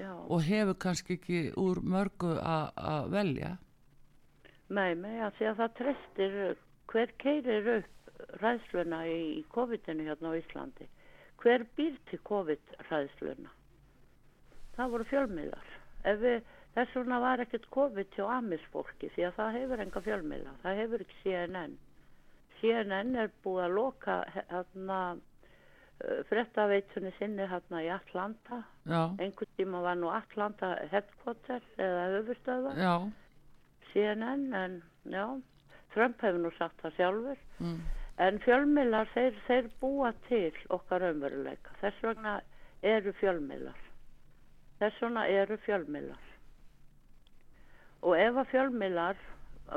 [0.00, 3.56] Já, og hefur kannski ekki úr mörgu að velja
[4.72, 6.36] nei, nei, að því að það treystir
[6.90, 7.96] hver keirir upp
[8.40, 10.88] ræðsluna í, í COVID-inu hérna á Íslandi.
[11.40, 13.52] Hver býr til COVID-ræðsluna?
[14.80, 15.06] Það voru
[16.24, 20.54] við, þess vegna var ekkert COVID hjá amisfólki því að það hefur enga fjölmiðla.
[20.62, 21.74] Það hefur ekki CNN.
[22.60, 25.00] CNN er búið að loka hérna
[26.30, 28.62] frettaveitunni sinni hérna í Atlanta.
[28.88, 32.74] já, Einhvern tíma var nú Atlanta headquarter eða höfustöða.
[32.80, 32.94] já,
[33.92, 35.26] CNN en já,
[35.94, 37.78] Trump hefur nú sagt það sjálfur mm,
[38.26, 42.40] en fjölmiðlar þeir, þeir búa til okkar umveruleika þess vegna
[42.82, 43.89] eru fjölmiðlar
[44.80, 46.26] þess vegna eru fjölmiðlar.
[48.00, 49.24] Og ef að fjölmiðlar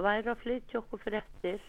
[0.04, 1.66] væri að flytja okkur fréttir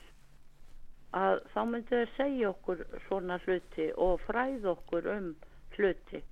[1.15, 5.35] að þá myndu þeir segja okkur svona hluti og fræða okkur um
[5.75, 6.23] hluti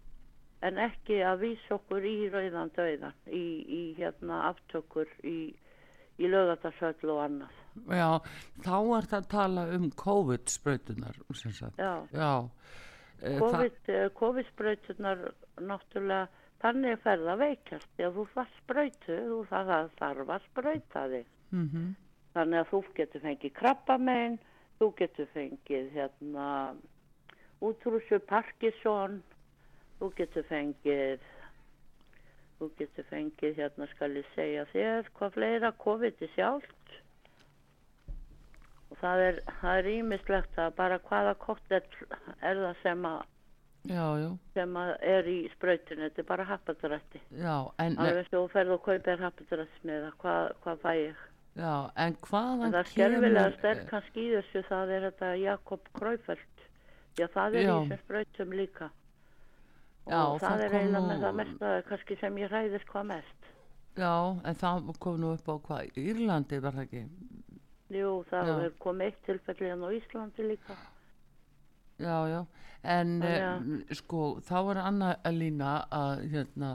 [0.62, 5.51] en ekki að vísa okkur í rauðan döiðan í, í hérna aftökur í,
[6.23, 7.59] í lögatarsöll og annað.
[7.88, 8.09] Já,
[8.62, 11.79] þá er það að tala um COVID-sprautunar, sem sagt.
[11.79, 12.07] já.
[12.15, 12.31] Já,
[13.23, 15.27] e, COVID, eh,
[15.62, 16.29] náttúrulega
[16.62, 21.05] þannig fer það veikjast því að þú fær sprautu þú það, það þarf að sprauta
[21.16, 21.29] þig.
[21.53, 21.66] Mm
[22.33, 24.38] þannig að þú getur fengið krabbamein
[24.81, 26.46] þú getur fengið hérna
[27.62, 29.20] útrúsu Parkinson
[30.01, 31.27] þú getur fengið
[32.59, 36.96] þú getur fengið hérna skal ég segja þér hvað fleira COVID er sjálft.
[38.92, 39.38] Og það er
[39.75, 41.85] er ímislegt að bara hvaða koktell
[42.40, 43.22] er það sem að
[43.88, 47.21] já, já, sem að er í sprautinu, þetta er bara happadrætti.
[47.35, 51.23] en, Alveg eins og þú ferð og kaupir happadrættsmiða, hvað, hvað fæ ég?
[51.59, 55.88] já, en hvaðan En það er skerfilega sterk kannski í þessu, það er þetta Jakob
[55.99, 56.66] Kræfeld.
[57.18, 58.90] Já, það er í þessum sprautum líka.
[60.03, 63.51] Og það, það er eiginlega með það mesta kannski sem ég hræðist hvað mest.
[64.01, 64.14] Já,
[64.49, 67.03] en það kom nú upp á hvað, Írlandi var það ekki?
[67.92, 70.77] Jú, það er komið eitt tilfelli hérna á Íslandi líka.
[72.00, 72.40] Já, já,
[72.85, 76.70] en uh, sko, þá var Anna Elína að, hérna,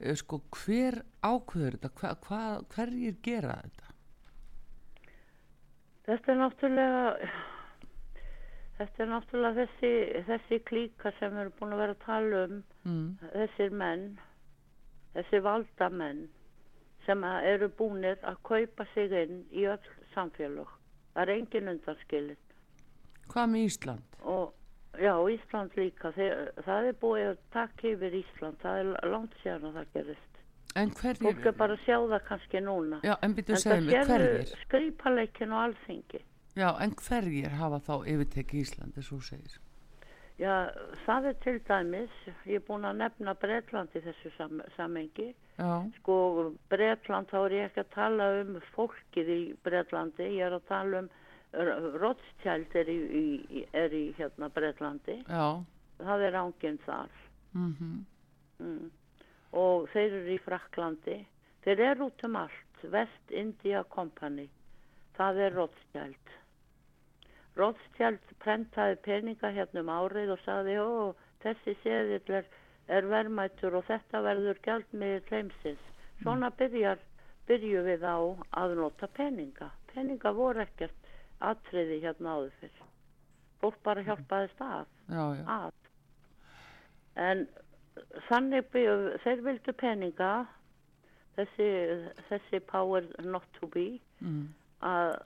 [0.00, 2.40] eh, sko, hver ákveður þetta, hva, hva,
[2.74, 3.92] hverjir gera þetta?
[6.06, 7.30] Þetta er náttúrulega,
[8.78, 9.90] þetta er náttúrulega þessi,
[10.28, 13.16] þessi klíka sem við erum búin að vera að tala um Mm.
[13.32, 14.02] þessir menn,
[15.16, 16.20] þessir valdamenn
[17.06, 20.68] sem að eru búnir að kaupa sig inn í öll samfélög.
[21.14, 22.36] Það er engin undanskilin
[23.32, 24.04] Hvað með Ísland?
[24.22, 24.52] og
[25.00, 26.12] já, Ísland líka.
[26.16, 28.58] Þeir, það er búið að taka yfir Ísland.
[28.62, 30.40] Það er langt síðan að það gerist.
[30.76, 31.22] En hverjir?
[31.24, 32.98] Fólk er bara að sjá það kannski núna.
[33.06, 34.56] Já, en byrju en að segja það mig, hverjir?
[34.64, 36.24] skrýpaleikin og alþingi.
[36.56, 39.56] Já, en hverjir hafa þá yfirtekið Ísland, þess að þú segir?
[40.36, 40.68] Já,
[41.06, 45.30] það er til dæmis, ég er búin að nefna Bretland í þessu sam samengi.
[45.56, 46.16] Já, Sko,
[46.68, 51.00] Bretland, þá er ég ekki að tala um fólkið í Bretlandi, ég er að tala
[51.04, 51.08] um
[51.52, 55.62] Rothschild er í, í, er í hérna Bretlandi, já,
[56.02, 57.10] það er ánginn þar.
[57.54, 58.04] mhm,
[58.56, 58.90] Mm.
[59.52, 61.16] Og þeir eru í Fraklandi,
[61.64, 64.48] þeir eru út um allt, West India Company,
[65.18, 66.32] það er Rothschild.
[67.56, 71.12] Rothschild prentaði peninga hérna um árið og sagði, ó,
[71.44, 72.48] þessi seðill er,
[72.88, 75.84] er verðmættur og þetta verður gjaldmiðið kleimsins.
[76.22, 77.00] Svona byrjar,
[77.48, 78.16] byrju við á
[78.60, 79.70] að nota peninga.
[79.92, 81.05] Peninga voru ekkert
[81.44, 82.82] atriði hérna áður fyrr.
[83.62, 85.72] Fólk bara hjálpaðist af já, já, að.
[87.16, 87.46] En
[88.28, 90.32] þannig byggðu, þeir vildu peninga,
[91.36, 91.70] þessi,
[92.28, 93.88] þessi power not to be,
[94.20, 94.44] mm,
[94.84, 95.16] að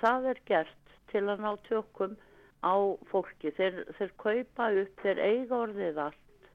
[0.00, 2.16] það er gert til að ná tökum
[2.64, 2.74] á
[3.10, 3.52] fólki.
[3.56, 6.50] Þeir, þeir kaupa upp, þeir eiga orðið allt.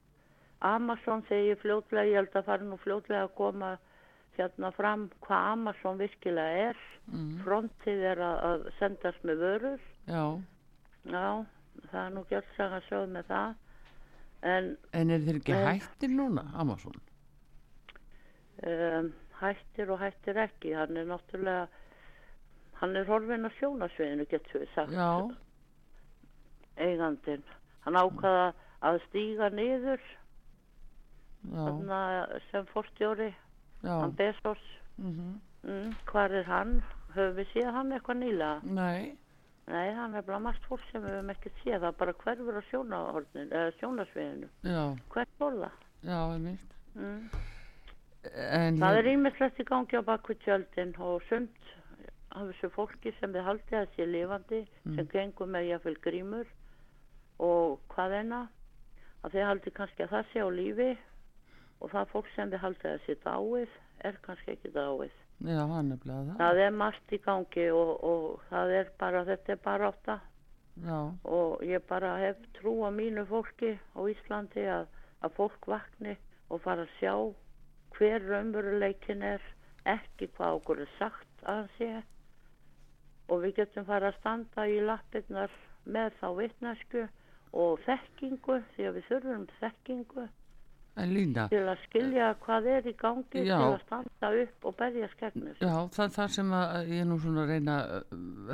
[0.66, 3.76] Amazon segir fljótlega, ég held að fara nú fljótlega að koma
[4.40, 6.78] hérna fram hvað Amazon virkilega er.
[7.12, 9.80] mm, Frontið er að, að sendast með vörur.
[10.08, 10.26] já,
[11.06, 11.46] Já,
[11.92, 13.56] það er nú gjört saga sögð með það.
[14.46, 15.66] En en er þeir ekki Nei.
[15.80, 16.96] hættir núna, Amazon?
[18.66, 20.74] um, hættir og hættir ekki.
[20.74, 21.68] Hann er náttúrulega,
[22.82, 25.30] hann er horfinn á sjónasviðinu, getur við sagt, Já,
[26.78, 27.44] eigandinn.
[27.86, 28.54] Hann ákvaða
[28.86, 30.02] að stíga niður
[31.46, 33.30] já, sem forstjóri,
[34.16, 34.62] Bezos.
[34.98, 36.84] mhm, Mm, hvar er hann?
[37.16, 38.64] Höfum við séð hann eitthvað nýlega?
[38.64, 39.16] nei,
[39.68, 41.80] Nei, hann er bara margt fólk sem við höfum ekki séð.
[41.82, 42.62] Það bara hverfur á
[43.80, 44.50] sjónasviðinu.
[45.10, 45.72] Hvert það?
[46.04, 46.20] já.
[46.96, 47.30] Mm.
[48.80, 51.58] Það er hér- ímislegt í gangi á bakvið tjöldin og sumt
[52.32, 56.46] af þessu fólki sem við haldið að sé lifandi sem gengur með jáfnvel grímur
[57.40, 58.48] og hvað eina
[59.24, 60.98] að þið haldið kannski að það sé á lífi
[61.82, 65.16] og það fólk sem við haldið að sé dáið er kannski ekki dáið.
[65.44, 66.38] Já, það.
[66.40, 70.20] Það er margt í gangi og, og það er bara, þetta er bara átta
[70.84, 74.88] Já, og ég bara hef trú á mínu fólki á Íslandi að,
[75.24, 76.16] að fólk vakni
[76.52, 77.14] og fara að sjá
[77.96, 79.44] hver raunveruleikin er
[79.88, 81.92] ekki hvað okkur er sagt að sé
[83.32, 85.54] og við getum fara að standa í lappirnar
[85.86, 87.06] með þá vitnesku
[87.56, 90.28] og þekkingu því að við þurfum þekkingu
[90.96, 93.58] til að skilja hvað er í gangi Já.
[93.60, 97.18] til að standa upp og berja skegnis já, það er það sem að ég nú
[97.20, 97.76] svona að reyna,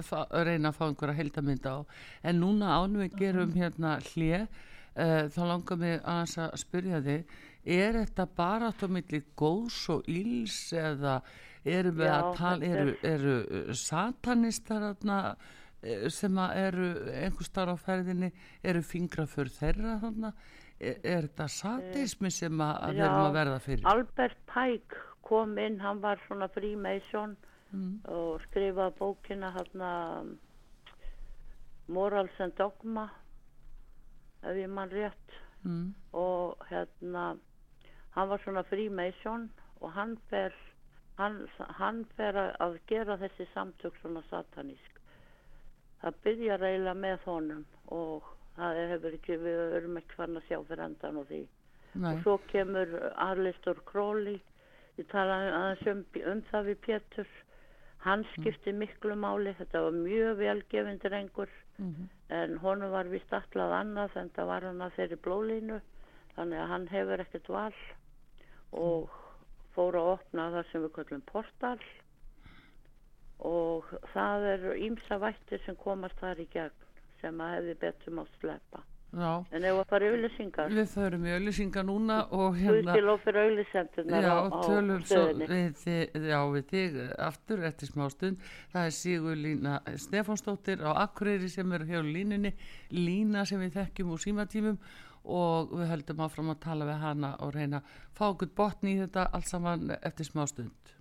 [0.07, 1.79] fa- að reyna að fá einhverja heildamynda á.
[2.23, 4.41] En núna ánum við gerum hérna hlje,
[4.97, 7.25] uh, þá langar mig aðeins að spyrja þig,
[7.65, 11.19] er þetta bara milli góðs og íls eða
[11.63, 14.87] erum við Já, að tala, eru, eru satanistar
[15.83, 18.31] eh, sem að eru einhver starf á ferðinni,
[18.63, 20.33] eru fingraför þeirra þarna,
[20.81, 23.85] er, er þetta satismi sem að, við erum að verða fyrir?
[23.93, 27.37] Albert Pike kom inn, hann var svona Freemason
[28.11, 29.91] og skrifaði bókina hérna
[31.87, 33.05] Morals and Dogma
[34.43, 35.93] ef ég mann rétt Mm.
[36.17, 37.37] og hérna
[38.15, 39.43] hann var svona Freemason
[39.81, 40.49] og hann fer
[41.19, 44.97] hann, hann fer að, gera þessi samtök svona satanísk
[46.01, 48.23] það byrjar eiginlega með honum og
[48.61, 51.41] það hefur ekki, við erum ekki farin að sjá fyrir endan og því.
[52.01, 54.37] Nei, og svo kemur Arlistor Króli
[54.99, 57.27] ég tala aðeins um, um það við Pétur.
[58.05, 59.51] Hann skipti miklu máli.
[59.59, 61.49] Þetta var mjög velgefindi rengur
[61.81, 62.09] Mhm.
[62.29, 65.81] en honum var vist allað annað en það var hann að þeirri blólínu
[66.35, 67.73] þannig að hann hefur ekkert val.
[68.71, 69.09] Og
[69.75, 71.79] fór að opna það sem við kallum portal.
[73.41, 76.80] Og það eru ímsa vættir sem komast þar í gegn
[77.21, 78.81] sem að hefði betur mátt sleppa
[79.11, 79.31] já.
[79.51, 82.93] en ef að fara auðlýsingar Við förum í auðlýsinga núna og hérna,
[84.23, 84.61] já, á, á
[85.03, 88.37] svo við, þig- já, við þig aftur eftir smá stund.
[88.71, 92.53] Það er Sigur Lína Stefánsdóttir á Akureyri sem er hjá línunni,
[92.91, 94.79] Lína sem við þekkjum úr símatímum
[95.23, 99.01] og við höldum áfram að tala við hana og reyna að fá okkur botni í
[99.03, 100.95] þetta allt saman eftir smá stund.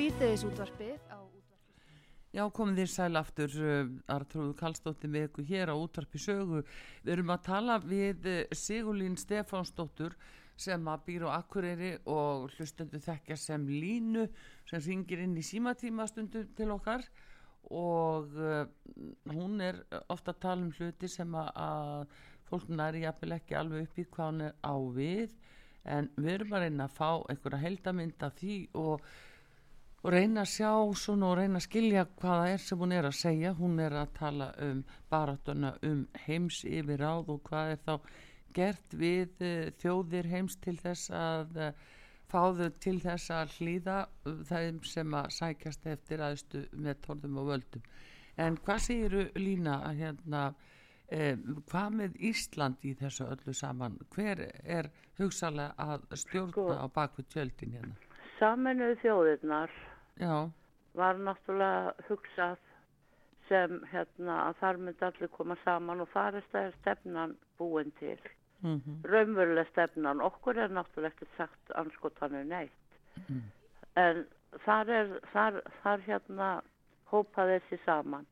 [0.00, 1.88] Síðdeðis útvarpið á útvarpið.
[2.32, 6.62] Já, komið þér sæl aftur, uh, Artrúðu Kallstóttir með ykkur hér á útvarpi sögu.
[7.04, 10.16] Við erum að tala við uh, Sigurlín Stefánsdóttur
[10.56, 14.24] sem að býr á Akureyri og hlustendur þekkja sem línu
[14.72, 17.04] sem ringir inn í símatíma stundum til okkar
[17.68, 18.64] og uh,
[19.36, 23.90] hún er ofta að tala um hluti sem að, að fólk næri jafnvel ekki alveg
[23.90, 25.40] upp í hvað hún er á við
[25.84, 29.10] en við erum að reyna að fá einhverja heldamynd af því og
[30.00, 33.18] og reyna að sjá svona og reyna að skilja hvaða er sem hún er að
[33.18, 33.52] segja.
[33.58, 34.82] Hún er að tala um
[35.12, 37.94] baráttuna um heims yfir ráð og hvað er þá
[38.56, 41.70] gert við uh, þjóðir heims til þess að uh,
[42.30, 47.38] fá þau til þess að hlýða uh, þeim sem að sækjast eftir aðstu með tórðum
[47.42, 47.86] og völdum.
[48.40, 50.42] En hvað segiru Lína að hérna
[51.12, 53.98] um, hvað með Ísland í þessu öllu saman?
[54.14, 54.88] Hver er
[55.20, 56.68] hugsalega að stjórna Sko.
[56.72, 57.98] á bakvið tjöldin hérna?
[58.40, 59.74] Saminuðu þjóðirnar
[60.20, 60.50] já
[60.98, 62.58] var náttúrulega hugsað
[63.48, 68.18] sem hérna að þar myndi allir koma saman og þar er stæðir stefnan búin til.
[68.62, 72.98] mhm Raunveruleg stefnan, okkur er náttúrulega ekki sagt anskotanum neitt.
[73.96, 74.26] En
[74.64, 76.50] þar er, þar, þar hérna
[77.10, 78.26] hópaði þessi saman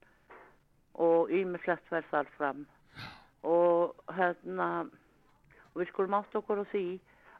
[0.94, 2.66] og ímislegt verð þar fram.
[3.42, 4.88] Og hérna,
[5.74, 6.86] við skulum átt okkur á því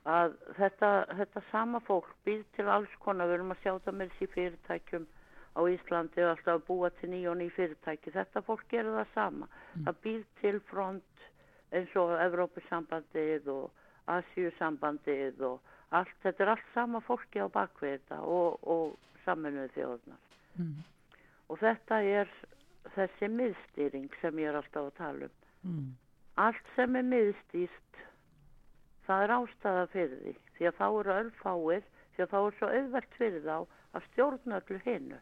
[0.08, 0.90] að þetta,
[1.20, 5.06] þetta sama fólk býr til alls konar, við erum að sjá það með þessi fyrirtækjum
[5.58, 8.14] á Íslandi og alltaf að búa til nýja og ný fyrirtæki.
[8.14, 9.48] Þetta fólk gerir það sama.
[9.84, 11.26] Það býr til front
[11.74, 18.20] eins og Evrópusambandið og Asjusambandið og allt, þetta er allt sama fólki á bakvið þetta
[18.24, 20.22] og, og saminuðu þjóðnar.
[20.56, 20.86] Mhm.
[21.48, 22.32] Og þetta er
[22.94, 25.36] þessi miðstýring sem ég er alltaf að tala um.
[25.68, 25.88] Mm.
[26.38, 28.02] Allt sem er miðstýrt,
[29.08, 30.34] það er ástæða fyrir því.
[30.58, 31.86] Því að þá eru örfáir,
[32.16, 33.56] því að þá er svo auðvert fyrir þá
[33.98, 35.20] að stjórna öllu hinnu.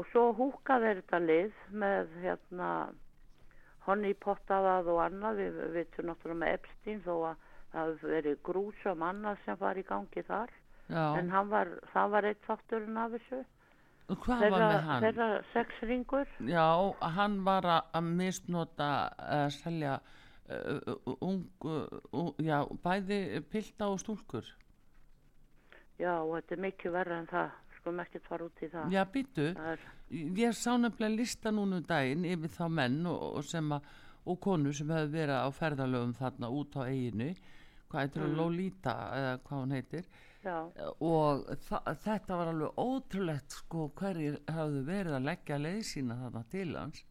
[0.00, 2.68] Og svo húkaði þetta lið með hérna
[3.86, 9.40] honeypottaðað og annað, við vitum náttúrulega með Epstein þó að það hefur verið grúsum annað
[9.44, 10.52] sem var í gangi þar.
[10.90, 13.40] Já, En hann var, það var eitt þátturinn af þessu.
[14.10, 15.02] og hvað Þeirra, var með hann?
[15.04, 16.32] þeirra sex ringur.
[16.50, 16.64] Já,
[17.16, 18.88] hann var að misnota
[19.22, 20.00] að selja
[21.20, 24.46] ung, uh, já, bæði pilta og stúlkur.
[26.00, 27.56] Já, og þetta er mikið verra en það.
[27.80, 28.92] Skulum ekkert fara út í það.
[28.92, 29.88] Já, býtu, Það er,
[30.42, 33.90] ég sá nefnilega lista núna um daginn yfir þá menn og, og að
[34.28, 37.30] og konur sem hefur verið á ferðalögum þarna út á eiginu
[37.90, 38.34] hvað heitir mm.
[38.38, 40.10] Lolita eða hvað hún heitir
[40.44, 40.56] já,
[41.00, 41.46] og
[42.04, 47.04] þetta var alveg ótrúlegt sko hverjir hafðu verið að leggja leið sína þarna til hans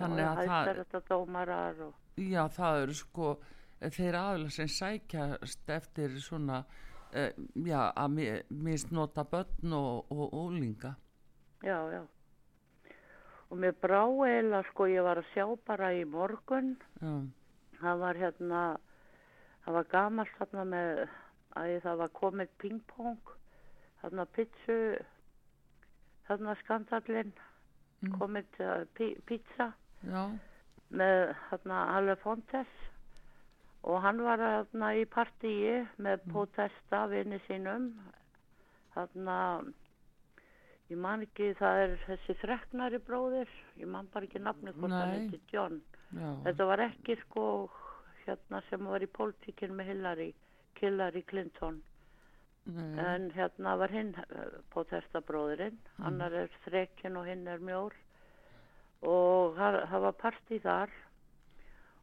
[0.00, 3.30] þannig að það hættar dómarar og, já það eru sko
[3.80, 7.30] þeir aðeins sem sækjast eftir svona uh,
[7.66, 10.94] já að mi- misnota börn og, og ólinga
[11.64, 12.02] já, já.
[13.50, 17.14] Og mér brá eiginlega, sko, ég var að sjá bara í morgun, já,
[17.80, 18.60] það var hérna,
[19.64, 21.00] það var gamalt þarna með,
[21.58, 23.32] að það var komið pingpong,
[24.04, 24.76] þarna pizzu,
[26.28, 27.32] þarna skandallinn,
[28.00, 28.14] Mm.
[28.16, 29.66] komið uh, pi pizza.
[30.08, 30.22] Já,
[30.90, 32.70] með þarna Alefontes
[33.82, 37.86] og hann var þarna í partíi með potesta vinni sínum,
[38.94, 39.36] þarna,
[40.90, 43.48] ég man ekki, það er þessi þreknari bróðir,
[43.80, 45.12] ég man bara ekki nafni hvort Nei.
[45.14, 45.80] heiti John.
[46.12, 47.44] já, Þetta var ekki sko
[48.26, 50.34] hérna sem var í pólitíkinn með Hillary,
[50.80, 51.80] Hillary Clinton.
[52.66, 54.12] nei, En hérna var hinn
[54.74, 57.94] potestabróðurinn, annar er þrekinn og hinn er mjór.
[59.02, 60.90] Og það, var partí þar.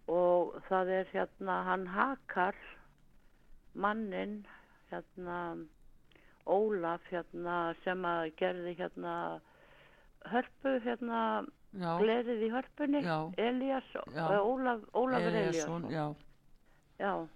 [0.07, 2.55] Og það er hérna, hann hakar
[3.77, 4.45] mannin,
[4.91, 5.39] hérna,
[6.47, 9.15] Ólaf, hérna, sem að gerði hérna
[10.31, 11.19] hörpu, hérna,
[11.75, 13.17] glerið í hörpunni, Já.
[13.37, 14.29] Elías, Já.
[14.31, 15.89] eh, Ólaf, Ólafur Elíasson.
[15.91, 16.05] já,
[16.99, 17.27] Já,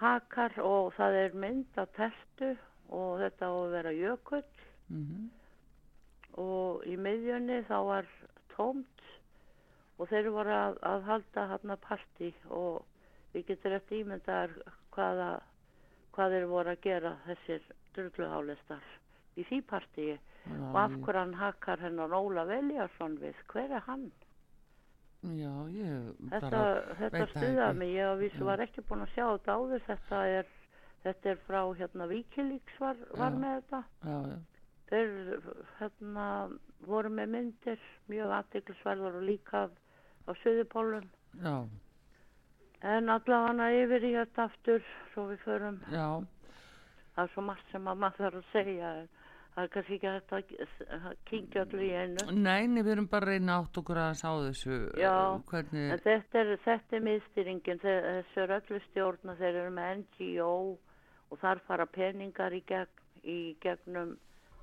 [0.00, 2.56] hakar og það er mynd af tertu
[2.88, 4.42] og þetta á að vera jökull.
[4.88, 5.28] Mhm,
[6.38, 8.06] og í miðjunni þá var
[8.56, 9.06] tómt
[9.96, 12.82] og þeir voru að, að halda hérna partí og
[13.34, 14.52] við getum rétt ímyndar
[14.96, 15.30] hvaða,
[16.16, 17.64] hvað þeir voru að gera þessir
[17.96, 18.84] drulluhálistar
[19.36, 20.20] í því partíi já,
[20.70, 24.06] og af hverju hann hakar hennar Ólaf Eliasson við, hver er hann?
[25.26, 26.60] já, ég Þetta,
[27.00, 30.52] þetta stuðaði mig, ég að vísu var ekki búin að sjá þetta áður, þetta er,
[31.06, 33.82] þetta er frá hérna Wikileaks var, var með þetta.
[34.04, 34.36] já, já,
[34.86, 35.40] Þeir
[35.80, 36.26] hérna
[36.86, 37.80] voru með myndir,
[38.12, 39.64] mjög aðtiklisverðar og líka
[40.26, 41.08] á Suðupólum.
[41.42, 41.56] já,
[42.86, 44.82] En allavega yfir í þetta aftur,
[45.14, 46.06] svo við förum, já,
[47.16, 48.90] það er svo margt sem að maður þarf að segja,
[49.54, 52.26] það er kannski ekki hægt að að kynkja öllu í einu.
[52.36, 55.86] Nei, nei, við erum bara að reyna átt okkur aðeins á þessu Já, uh, hvernig,
[55.96, 60.52] En þetta er, þetta er miðstýringin, þe- þessu er öllu stjórna, þeir eru með NGO
[61.32, 64.14] og þar fara peningar í, gegn, í gegnum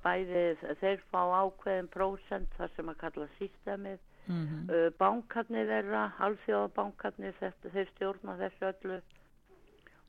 [0.04, 0.44] bæði,
[0.80, 7.36] þeir fá ákveðin prósent þar sem að kalla systemið, mm uh, bankarnir þeirra, alþjóðabankarnir,
[7.74, 9.02] þeir stjórna þessu öllu.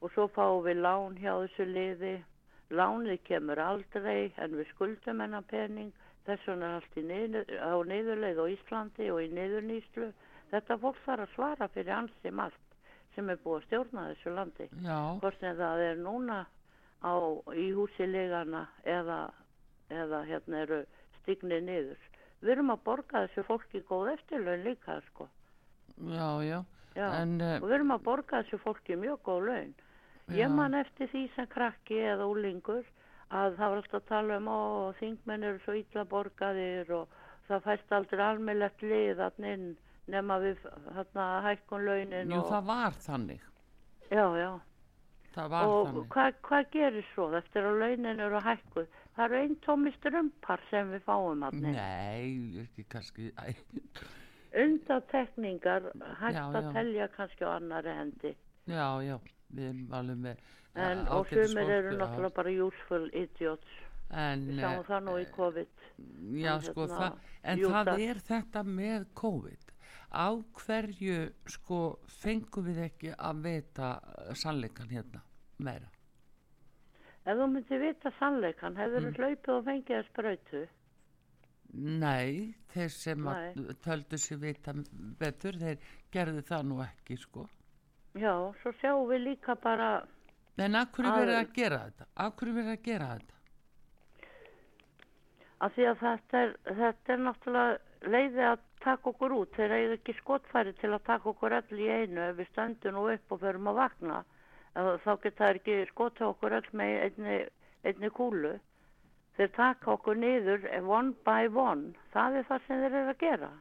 [0.01, 2.15] Og svo fáum við lán hjá þessu liði,
[2.69, 5.91] lánið kemur aldrei en við skuldum hennar pening,
[6.25, 10.11] þess vegna er allt niður, á niðurleið á Íslandi og í niðurnýslu.
[10.51, 12.65] Þetta fólk þarf að svara fyrir ansi margt
[13.15, 14.67] sem er búið að stjórna þessu landi.
[15.21, 16.39] Hvort sem það er núna
[17.05, 17.13] á,
[17.55, 19.19] í húsi legana eða,
[19.89, 20.81] eða hérna eru
[21.19, 21.99] stignir niður.
[22.41, 25.29] Við erum að borga þessu fólki góð eftirlaun líka, sko.
[25.97, 26.63] já, já,
[26.95, 29.73] Já, en, uh, og við erum að borga þessu fólki mjög góð laun.
[30.25, 30.35] Já.
[30.41, 32.85] Ég man eftir því sem krakki eða úlingur
[33.29, 34.59] að það var alltaf að tala um ó,
[34.99, 37.17] þingmenn eru svo illa borgaðir og
[37.49, 39.67] það fæst aldrei almennlegt lið þarna inn
[40.11, 40.61] nema við
[40.95, 43.45] þarna hækkun launin jú, og, það var þannig,
[44.11, 44.51] já, já.
[45.33, 49.01] það var og þannig, hvað hva gerir svo eftir að launin eru hækkuð?
[49.15, 51.69] Það eru einn tómi strömpar sem við fáum þarna.
[51.69, 51.75] inn.
[51.75, 53.29] nei, ekki kannski,
[54.55, 55.89] Undatekningar
[56.19, 56.71] hægt Já, að já.
[56.75, 58.31] telja kannski á annari hendi.
[58.67, 59.17] já, já,
[59.55, 60.37] við erum alveg með
[60.75, 61.97] En, uh, og sumir eru já.
[62.01, 63.67] náttúrulega bara useful idiots.
[64.11, 65.67] en, Við sáum eh, það nú í COVID.
[66.35, 67.85] Já, Hann sko, hérna, það, en Júdas.
[67.87, 69.71] það er þetta með COVID.
[70.15, 70.27] Á
[70.59, 73.89] hverju, sko, fengum við ekki að vita
[74.35, 75.21] sannleikan hérna
[75.59, 75.87] meira?
[77.25, 79.15] Ef þú myndir vita sannleikan, hefur þú Mm.
[79.19, 80.67] hlaupið og fengið að sprautu?
[81.73, 83.23] Nei, þeir sem
[83.83, 84.73] töldu sér vita
[85.19, 85.77] betur, þeir
[86.11, 87.47] gerðu það nú ekki, sko.
[88.15, 90.05] Já, svo sjáum við líka bara,
[90.57, 92.05] En af hverju verið að gera þetta?
[92.15, 93.33] Af hverju verið að gera þetta?
[95.65, 99.51] að því að þetta er, þetta er náttúrulega leiði að taka okkur út.
[99.55, 103.05] Þeir eru ekki skotfæri til að taka okkur öll í einu ef við stöndum nú
[103.13, 104.23] upp og förum að vakna.
[104.75, 107.35] Þá geta þeir ekki skota okkur öll með einni,
[107.87, 108.55] einni kúlu.
[109.37, 111.93] Þeir taka okkur niður one by one.
[112.15, 113.51] Það er það sem þeir eru að gera.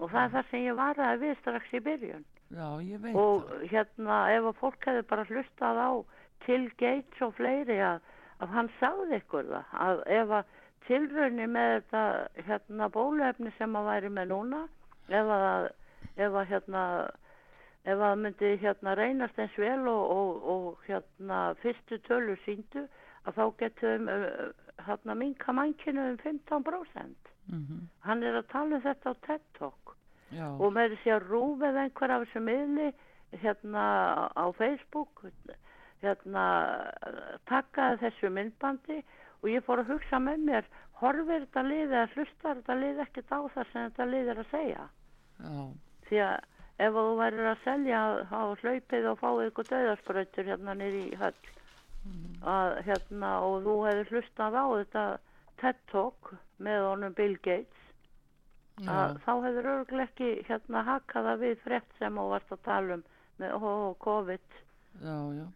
[0.00, 2.24] Og það er það sem ég varaði við strax í byrjun.
[2.50, 5.90] Já, ég veit og hérna ef að fólk hefði bara hlustað á
[6.46, 8.00] til Gates og fleiri að,
[8.42, 10.56] að hann sagði ykkur það að ef að
[10.88, 12.02] tilraunni með þetta
[12.48, 14.62] hérna bólefni sem að væri með núna
[15.20, 15.68] ef að,
[16.16, 16.84] ef að hérna
[17.88, 22.86] ef að myndi hérna reynast eins vel og, og, og hérna fyrstu tölur síndu
[23.24, 24.10] að þá getum
[24.86, 27.30] hérna minka mannkinu um 15%.
[27.48, 29.96] mhm, Hann er að tala um þetta á TED Talk.
[30.30, 32.92] Já, og með þessi að rúfið einhver af þessu miðli
[33.42, 33.84] hérna
[34.30, 35.24] á Facebook
[36.02, 36.44] hérna
[37.50, 39.00] takkaði þessu myndbandi
[39.40, 40.70] og ég fór að hugsa með mér
[41.00, 44.50] horfir þetta lið eða hlustar þetta lið ekkert á það sem þetta lið er að
[44.54, 44.86] segja?
[45.40, 45.60] Já,
[46.08, 46.48] því að
[46.80, 48.00] ef þú værir að selja
[48.30, 51.40] á hlaupið og fáið ykkur döðarsprautur hérna niður í höll.
[52.48, 55.04] Að hérna og þú hefur hlustað á þetta
[55.60, 57.86] TED Talk með honum Bill Gates
[58.88, 63.02] að þá hefur örgulega ekki hérna hakaða við frétt sem þú varst að tala um
[63.40, 63.56] með
[64.00, 64.60] COVID.
[65.00, 65.46] Já, já,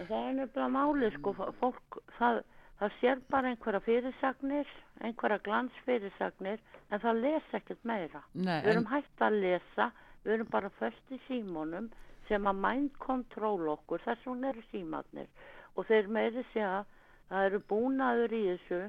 [0.00, 2.42] En það er nefnilega máli sko fólk það,
[2.80, 4.68] það sér bara einhverja fyrirsagnir
[5.02, 8.22] einhverja glansfyrirsagnir en það les ekkert meira.
[8.34, 9.90] Nei, við erum hægt að lesa
[10.24, 11.90] við erum bara föst í símónum
[12.28, 15.28] sem að mind control okkur þess vegna eru símarnir
[15.74, 16.84] og þeir meiri segja
[17.30, 18.80] það eru búnaður í þessu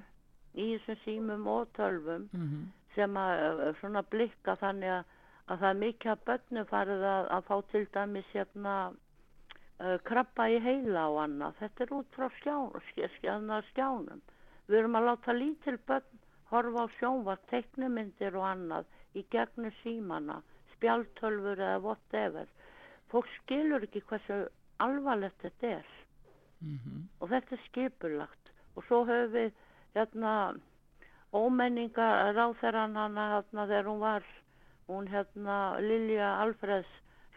[0.54, 2.66] í þessum símum og tölvum mhm,
[2.96, 5.16] sem að svona blikka þannig að,
[5.48, 10.50] að það er mikið að börnum farið að, að fá til dæmis hérna uh, krabba
[10.52, 11.58] í heila og annað.
[11.62, 14.22] Þetta er út frá skján, skj, skjana, skjánum.
[14.70, 16.22] Við erum að láta lítil börn
[16.54, 20.42] horfa á sjónvart, teiknumyndir og annað í gegnum símana,
[20.84, 22.48] spjaltölfur eða whatever.
[23.12, 24.42] Fólk skilur ekki hversu
[24.84, 25.86] alvarlegt þetta er.
[26.64, 28.52] Mhm, og þetta er skipulagt.
[28.76, 29.52] Og svo höfum við
[29.96, 30.56] hérna
[31.34, 34.24] ómenninga ráþeran hana hérna þegar hún var
[34.88, 36.90] hún hérna Lilja Alfreds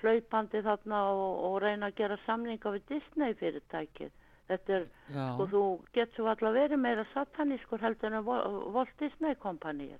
[0.02, 4.10] hlaupandi þarna og, og reyna að gera samninga við Disney fyrirtækið
[4.48, 4.84] þetta er,
[5.14, 5.62] já, sko þú
[5.96, 9.96] getur alltaf verið meira satanískur heldur en Wal- Walt Disney kompanið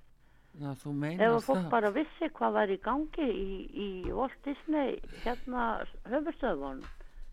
[0.57, 3.87] já, þú ef meinar að fólk það, bara vissi hvað var í gangi í, í
[4.11, 5.65] Walt Disney hérna
[6.11, 6.83] höfustöðvon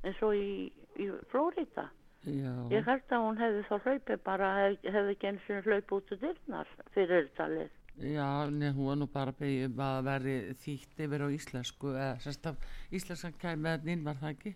[0.05, 1.87] eins og í, í Flórida
[2.25, 6.13] já, Ég held að hún hefði þá hlaupið bara, hef, hefði eins og hlaupið út
[6.17, 7.73] úr dyrnar fyrir talið.
[8.01, 12.21] já, nei, hún var nú bara beðið um að veri þýtt yfir á íslensku, eða
[12.21, 14.55] sérst af íslenskan kæmi að inn var það ekki,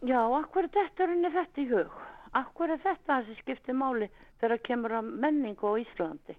[0.00, 1.96] Já, akkur er þetta henni þetta í hug?
[2.38, 4.06] Akkur er þetta það sem skiptir máli
[4.40, 6.36] þegar kemur að menningu á Íslandi?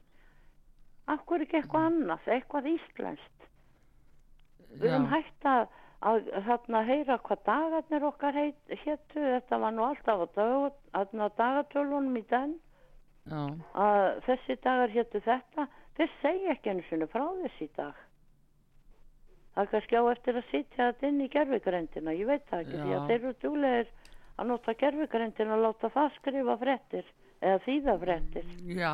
[1.09, 3.47] Akkur ekki eitthvað annað, eitthvað íslenskt?
[4.81, 5.63] Við já, hægt að,
[6.07, 12.19] að þarna heyra hvað dagarnir okkar heit, hétu, þetta var nú alltaf dag, þarna dagatölunum
[12.21, 12.53] í den,
[13.25, 13.41] já,
[13.73, 18.07] að þessi dagar hétu þetta, þeir segja ekki einu sinni frá þess í dag.
[19.51, 22.77] Það er kannski á eftir að sitja þetta inn í gerfugrendina, ég veit það ekki,
[22.77, 22.97] því Já.
[22.97, 23.89] að þeir eru dúlegir
[24.39, 27.09] að nota gerfugrendina og láta það skrifa fréttir
[27.41, 28.45] eða þýða fréttir.
[28.77, 28.93] já,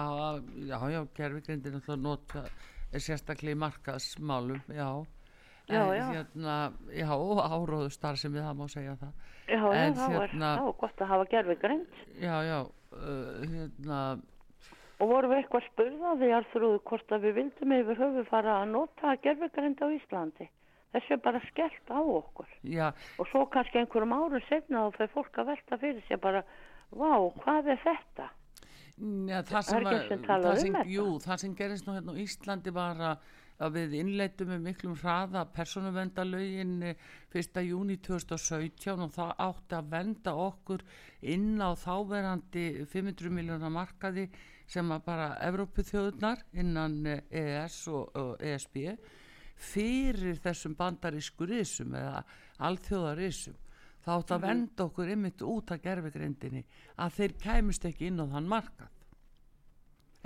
[0.71, 2.43] já, já, gerfigrindin alltaf nota
[2.97, 4.89] sérstaklega í markaðsmálum, já,
[5.67, 6.05] Já, en já.
[6.15, 6.53] hérna,
[6.95, 9.13] já, áróðu starfsemi, það má segja það,
[9.47, 11.87] Já, já, En þá er, hérna- þá er gott að hafa gerfugrend.
[12.19, 13.99] já, já, uh, hérna,
[14.99, 19.15] Og vorum við eitthvað spurðaði, Arþrúðu, hvort að við vildum yfir höfu fara að nota
[19.21, 20.47] gerfugrend á Íslandi.
[20.95, 22.47] Þessu er bara skellt á okkur.
[22.63, 26.43] já, Og svo kannski einhverjum árum setna þá fyrir fólk að velta fyrir sér bara,
[26.91, 27.13] vá,
[27.43, 28.29] hvað er þetta?
[28.97, 30.89] Já, það sem, sem það um sem, þetta.
[30.89, 33.27] jú, það sem gerist nú hérna á Íslandi var að,
[33.61, 37.61] að við innleitum með miklum hraða persónuvendalögin 1.
[37.67, 40.85] júni 2017 og það átti að venda okkur
[41.21, 44.25] inn á þáverandi 500 miljónar markaði
[44.67, 48.81] sem að bara Evrópu þjóðunar innan eh, EES og, og ESB
[49.57, 52.25] fyrir þessum bandarísku risum eða
[52.65, 53.61] alþjóðarisum
[54.07, 56.63] þá átti að venda okkur einmitt út af gerfigrindinni
[56.97, 58.93] að þeir kæmust ekki inn á þann markað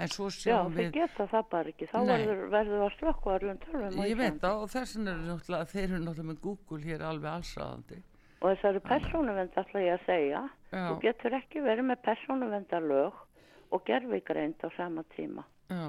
[0.01, 1.87] en svo Já, sjáum þeir við geta það bara ekki.
[1.91, 5.67] Þá verður, verður að slökka alveg tölvum ég veit það og þess vegna eru náttúrulega
[5.73, 7.99] þeir eru náttúrulega með Google hér alveg allsraðandi
[8.41, 10.39] Og þessari persónuvend ætla ég að segja,
[10.71, 10.79] Já.
[10.87, 13.19] þú getur ekki verið með persónuvendalög
[13.77, 15.43] og gerfigreind á sama tíma.
[15.69, 15.83] já,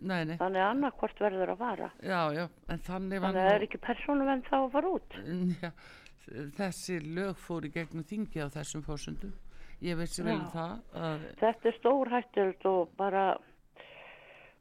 [0.00, 1.90] nei, nei, Þannig að annarkvort verður að vara.
[2.00, 5.18] já, já en þannig var Þannig að það er ekki persónuvend þá að fara út.
[5.66, 5.70] já,
[6.56, 9.32] þessi lög fór í gegnum þingi á þessum fórsundum
[9.84, 10.46] ég veist vel Já.
[10.54, 13.24] það að, Þetta er stór hættild og bara,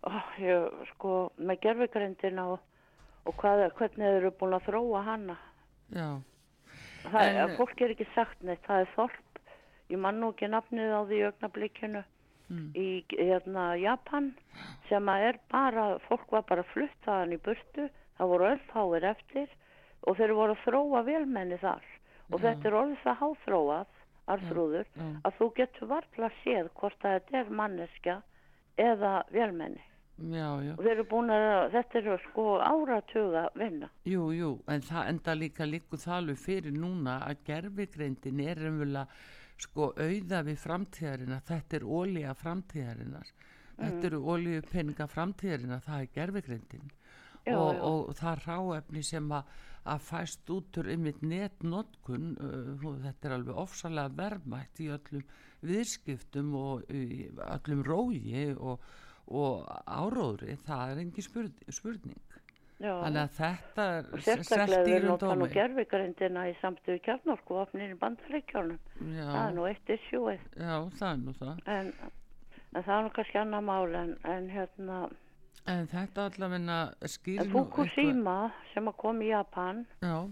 [0.04, 0.12] ó,
[0.42, 2.60] ég, sko, með gerfigreindina og,
[3.30, 5.38] og hvað, hvernig þeir eru búin að þróa hana.
[5.94, 6.10] já,
[7.04, 9.40] Það, En- fólk er ekki sagt neitt, það er þorp,
[9.92, 12.04] ég man nú ekki nafnið á því augnablikinu.
[12.52, 12.74] Mm.
[12.76, 14.34] í hérna, Japan
[14.90, 17.86] sem að er bara, fólk var bara flutt þaðan í burtu,
[18.20, 19.48] það voru öllfáir eftir
[20.04, 21.86] og þeir voru að þróa velmenni þar
[22.32, 22.44] og Já.
[22.48, 23.96] þetta er orðið það háþróað,
[24.34, 25.08] arþrúður, já.
[25.28, 28.16] að þú getur varla séð hvort að þetta er manneskja
[28.80, 29.84] eða velmenni.
[30.18, 30.74] já, já.
[30.78, 33.90] og þeir eru búin að, þetta eru sko áratuga vinna.
[34.08, 39.08] Jú, jú, en það enda líka líku þalu fyrir núna að gerfigreindin er umvöla
[39.58, 43.34] sko auða við framtíðarina, þetta er ólíja framtíðarinnar,
[43.78, 46.92] þetta eru ólíu peninga framtíðarina, það er gerfigreindin
[47.46, 47.82] Já, og, já.
[47.84, 49.54] og það ráefni sem að,
[49.94, 55.26] að fæst út úr ymmit netnotkun, uh, og þetta er alveg ofsalega verðmætt í öllum
[55.64, 58.80] viðskiptum og í öllum rógi og,
[59.28, 62.22] og áróðri, það er engin spurning, spurning.
[62.84, 65.54] Já, Þannig að þetta er s- sérstaklega við dýrum nota nú dómi.
[65.54, 68.80] gerfigrindina í samstöðu kjarnorku opnir í bandaríkjónum.
[69.00, 71.62] Það er nú eitt issue já, það er nú það.
[71.78, 71.94] en,
[72.74, 74.98] en það er nú kannski annar mál en, en hérna
[75.72, 76.78] En þetta allavegna
[77.08, 78.38] skýr en Fukushima
[78.74, 80.28] sem að kom í Japan Já,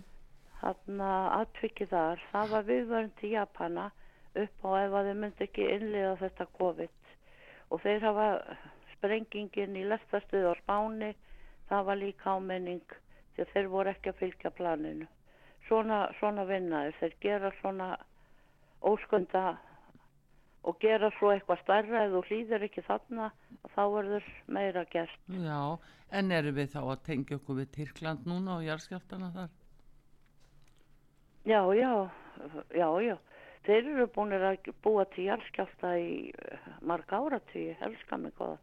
[0.59, 3.86] þarna aðtvikið þar það var viðvörn til Japana
[4.43, 7.15] upp á ef að þau myndi ekki innliða þetta COVID.
[7.72, 8.28] Og þeir hafa
[8.95, 11.13] sprengingin í lestastuð á Spáni
[11.72, 12.95] það var líka ámenning
[13.34, 15.07] því að þeir voru ekki að fylgja planinu.
[15.67, 17.91] Svona, svona vinnaði þeir gera svona
[18.84, 19.45] óskunda
[20.68, 23.32] og gera svo eitthvað stærra ef þú hlýðir ekki þarna
[23.74, 25.62] þá verður meira gert já,
[26.20, 29.57] en erum við þá að tengja okkur við Tyrkland núna og jarðskjáltana þar?
[31.49, 31.93] Já, já,
[32.78, 33.16] já, já.
[33.66, 38.57] Þeir eru búin að búa til jarðskjálta í eh, marga áratvíi, elska mig góða.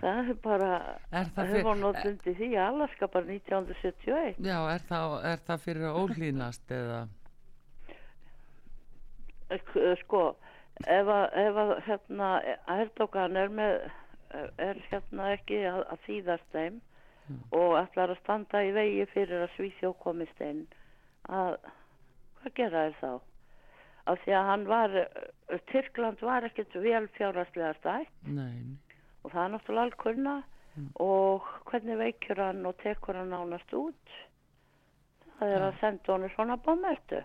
[0.00, 0.70] það er bara,
[1.12, 4.40] Er það var nótundi því að Alaska bara 1971.
[4.44, 7.00] Já, er það, er það fyrir að ólínast eða?
[9.50, 10.22] Eh, Sko,
[10.84, 12.28] ef að, ef að hérna,
[12.74, 13.78] Erdogan er með,
[14.60, 16.82] er hérna ekki að, að þýðast þeim
[17.52, 20.62] og ætlar að standa í vegi fyrir að Svíþjó komist inn,
[21.28, 21.56] að,
[22.40, 23.10] hvað gera þér þá?
[24.08, 28.14] Af því að hann var, eh, Tyrkland var ekkert vel fjárhagslega stætt.
[28.24, 28.78] Nei,
[29.22, 30.36] og það er náttúrulega alkunna.
[31.02, 34.12] Og hvernig veikjur hann og tekur hann nánast út?
[35.40, 37.24] Það er að senda honum svona bommertu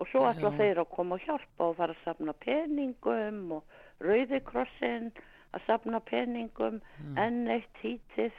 [0.00, 5.10] og svo ætla þeir að koma og hjálpa og fara að safna peningum og rauðikrossin
[5.52, 6.80] að safna peningum
[7.20, 8.36] enn eitt hítið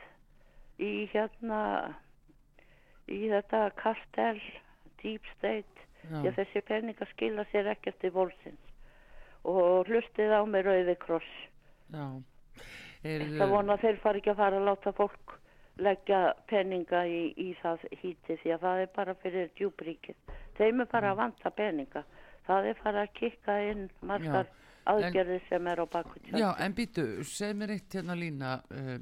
[0.81, 1.61] í hérna
[3.11, 4.39] í þetta kartel
[5.03, 5.87] deep state.
[6.01, 8.69] Því að þessi peningar skila sér ekkert til volsins.
[9.45, 11.33] Og hlustið á með rauði kross.
[11.93, 12.07] Já.
[13.01, 15.35] Er, það vona að þeir fari ekki að fara að láta fólk
[15.79, 20.89] leggja peninga í, í það híti því að það er bara fyrir djúbríkið þeim er
[20.91, 22.03] bara að vanta peninga.
[22.45, 24.49] Það er fara að kikka inn margar
[24.89, 28.95] aðgerðir sem er á baku Já, en býtu, segð mér eitt hérna lína uh,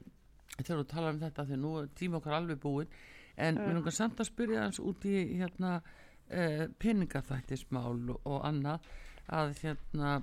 [0.58, 2.90] þegar þú talar um þetta þegar nú er tíma okkar alveg búin
[3.38, 3.62] en mm.
[3.64, 8.90] mér langar samt að spyrja hans út í hérna uh, peningaþættismál og annað
[9.40, 10.18] að hérna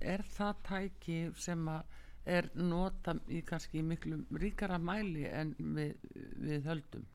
[0.00, 5.94] er það tæki sem að er nota í kannski miklu ríkara mæli en við,
[6.42, 7.06] við höldum.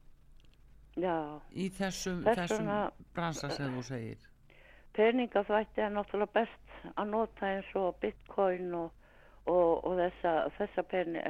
[1.00, 2.72] Já, í þessum, Þess þessum
[3.16, 4.26] bransa sem þú segir.
[4.96, 8.90] Peningaþvætti er náttúrulega best að nota eins og bitcoin og,
[9.46, 11.24] og, og þessa, þessa pening,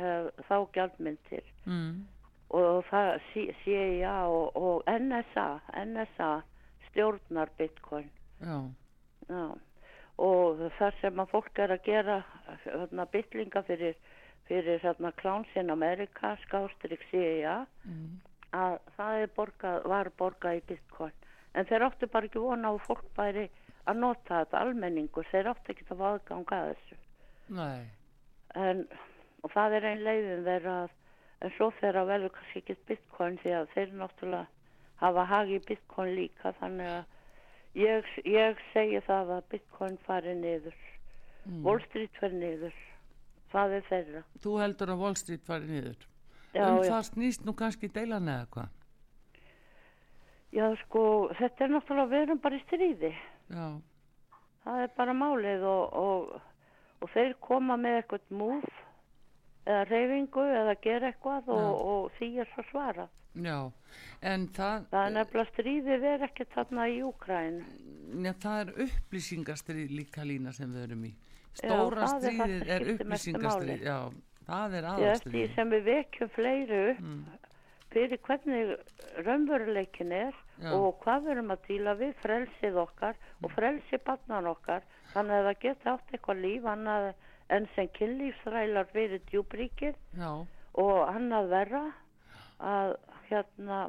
[0.47, 1.53] þá gjaldmyndir.
[1.65, 2.01] Mm.
[2.51, 3.09] og það
[3.63, 5.47] CIA og, og NSA
[5.85, 6.31] NSA
[6.89, 8.09] stjórnar bitcoin.
[8.41, 8.57] Já,
[9.29, 9.45] já.
[10.17, 12.17] Og það sem að fólk er að gera
[12.65, 13.95] hérna, bitlinga fyrir
[14.51, 14.81] fyrir
[15.15, 18.19] Clowns in America skástrík CIA mm.
[18.51, 21.13] að það er borgað, var borgað í bitcoin.
[21.55, 23.49] En þeir áttu bara ekki vona á fólk bæri
[23.87, 26.97] að nota þetta almenningur þeir áttu ekki að fá aðgang að þessu.
[27.55, 27.81] Nei.
[28.55, 28.83] En,
[29.43, 30.75] og það er ein leiðin þeirra
[31.41, 34.47] en svo þeirra velur kannski ekki bitcoin því að þeir náttúrulega
[35.01, 37.17] hafa hagi bitcoin líka þannig að
[37.77, 40.77] ég, ég segi það að bitcoin fari niður.
[41.45, 41.61] Mm.
[41.65, 42.75] Wall Street fari niður.
[43.51, 44.23] Það er þeirra.
[44.43, 46.07] Þú heldur að Wall Street fari niður?
[46.51, 46.89] Já, um já.
[46.91, 48.77] það snýst nú kannski deilan eða hvað?
[50.51, 51.01] Já sko
[51.39, 53.11] þetta er náttúrulega við erum bara í stríði.
[53.51, 53.67] Já,
[54.65, 56.33] það er bara málið og, og,
[56.99, 58.67] og þeir koma með eitthvað múf
[59.63, 63.57] eða reyfingu eða gera eitthvað og, og því er svo svara já,
[64.33, 67.59] en það, það er nefnilega stríðið er ekki þarna í Úkræn
[68.25, 71.13] ja, það er upplýsingastrið líka lína sem við erum í.
[71.51, 73.99] Stóra er sem stríðið er mestu upplýsingastrið, já,
[74.49, 77.39] það er eftir því sem við vekjum fleiri upp
[77.91, 78.71] fyrir hvernig
[79.25, 80.71] raunveruleikin er Já.
[80.75, 84.85] og hvað við erum að díla við frelsið okkar og frelsi barnan okkar.
[85.11, 87.07] Þannig að það geta átt eitthvað líf annað
[87.51, 90.31] en sem kynlífsrælar fyrir djúbríkið Já,
[90.79, 91.83] og annað verra
[92.61, 92.95] að
[93.31, 93.81] hérna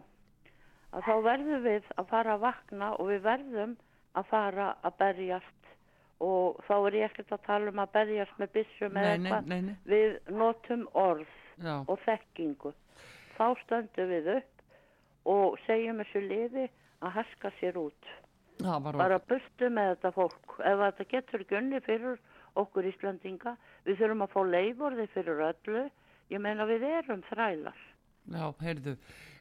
[0.93, 3.77] að þá verðum við að fara að vakna og við verðum
[4.19, 5.71] að fara að berjast
[6.23, 9.71] og þá er ég ekkert að tala um að berjast með byssum eða eitthvað.
[9.91, 12.75] Við notum orð Já, og þekkingu.
[13.39, 14.63] Þá stöndum við upp
[15.33, 16.69] og segjum þessu liði
[17.03, 18.13] að haska sér út.
[18.63, 20.55] var Bara burtu með þetta fólk.
[20.61, 22.21] Ef þetta getur ekki unni fyrir
[22.61, 25.85] okkur Íslandinga, við þurfum að fá leiforði fyrir öllu.
[26.31, 27.79] Ég meina við erum þrælar.
[28.31, 28.95] Já, heyrðu,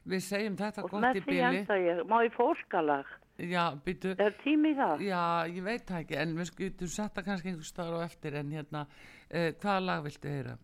[0.08, 3.10] við segjum þetta Og gott í enda ég, má ég fórskalag?
[3.42, 5.00] Já, býtu, Er tími það?
[5.06, 8.50] já, ég veit það ekki, en við skutum setta kannski einhver staðar á eftir, en
[8.52, 8.84] hérna,
[9.32, 10.58] uh, hvaða lag viltu heyra?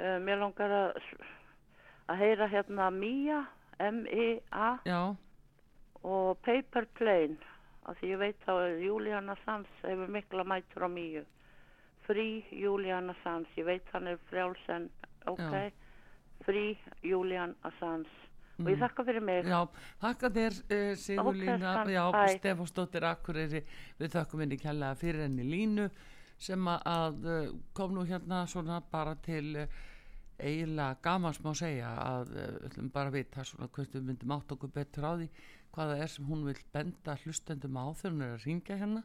[0.00, 1.02] Uh, mér langar að,
[2.08, 3.42] að heyra hérna Mía,
[3.78, 5.00] M-I-A Já,
[6.02, 7.36] og Paper Plane
[7.86, 11.22] af því ég veit að Juliana Sands hefur mikla mætur á Míu
[12.06, 14.88] Frí Juliana Sands ég veit hann er frjálsen
[15.26, 15.70] ok, Já.
[16.46, 16.64] Frí
[17.02, 18.10] Julian Assange
[18.62, 19.48] og ég þakka fyrir mig.
[19.50, 19.60] Já,
[20.02, 22.04] þakka þér uh, Sigurlína, já.
[22.36, 23.64] Stefánsdóttir Akureyri,
[24.00, 25.90] við þakkum henni kærlega fyrir henni línu
[26.40, 29.84] sem að uh, kom nú hérna svona bara til uh,
[30.36, 34.52] eiginlega gamans má segja að við ætlum bara að vita svona hvert við myndum átt
[34.52, 35.30] okkur betur á því
[35.76, 39.02] hvaða er sem hún vil benda hlustendum á þegar hún er að ringja hérna.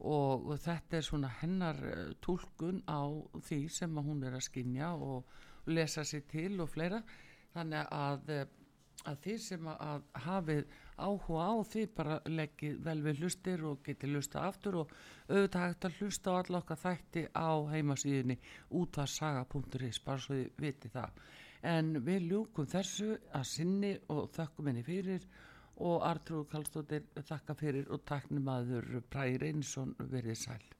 [0.00, 1.80] Og, og þetta er svona hennar
[2.24, 3.04] túlkun á
[3.44, 5.28] því sem hún er að skinja og
[5.68, 7.02] lesa sér til og fleira.
[7.52, 8.32] Þannig að,
[9.08, 10.64] að því sem að, hafið
[11.00, 14.94] áhuga á því bara leggið vel við hlustir og getið hlusta aftur og
[15.28, 18.38] auðvitað hægt að hlusta á alla okkar þætti á heimasíðinni
[18.80, 21.22] útvarsaga.is bara svo þið viti það.
[21.62, 25.24] En við ljúkum þessu að sinni og þökkum henni fyrir
[25.80, 30.79] og Artrúð Kallstóttir þakka fyrir og taknum aður Bræði Reynsson verið sæl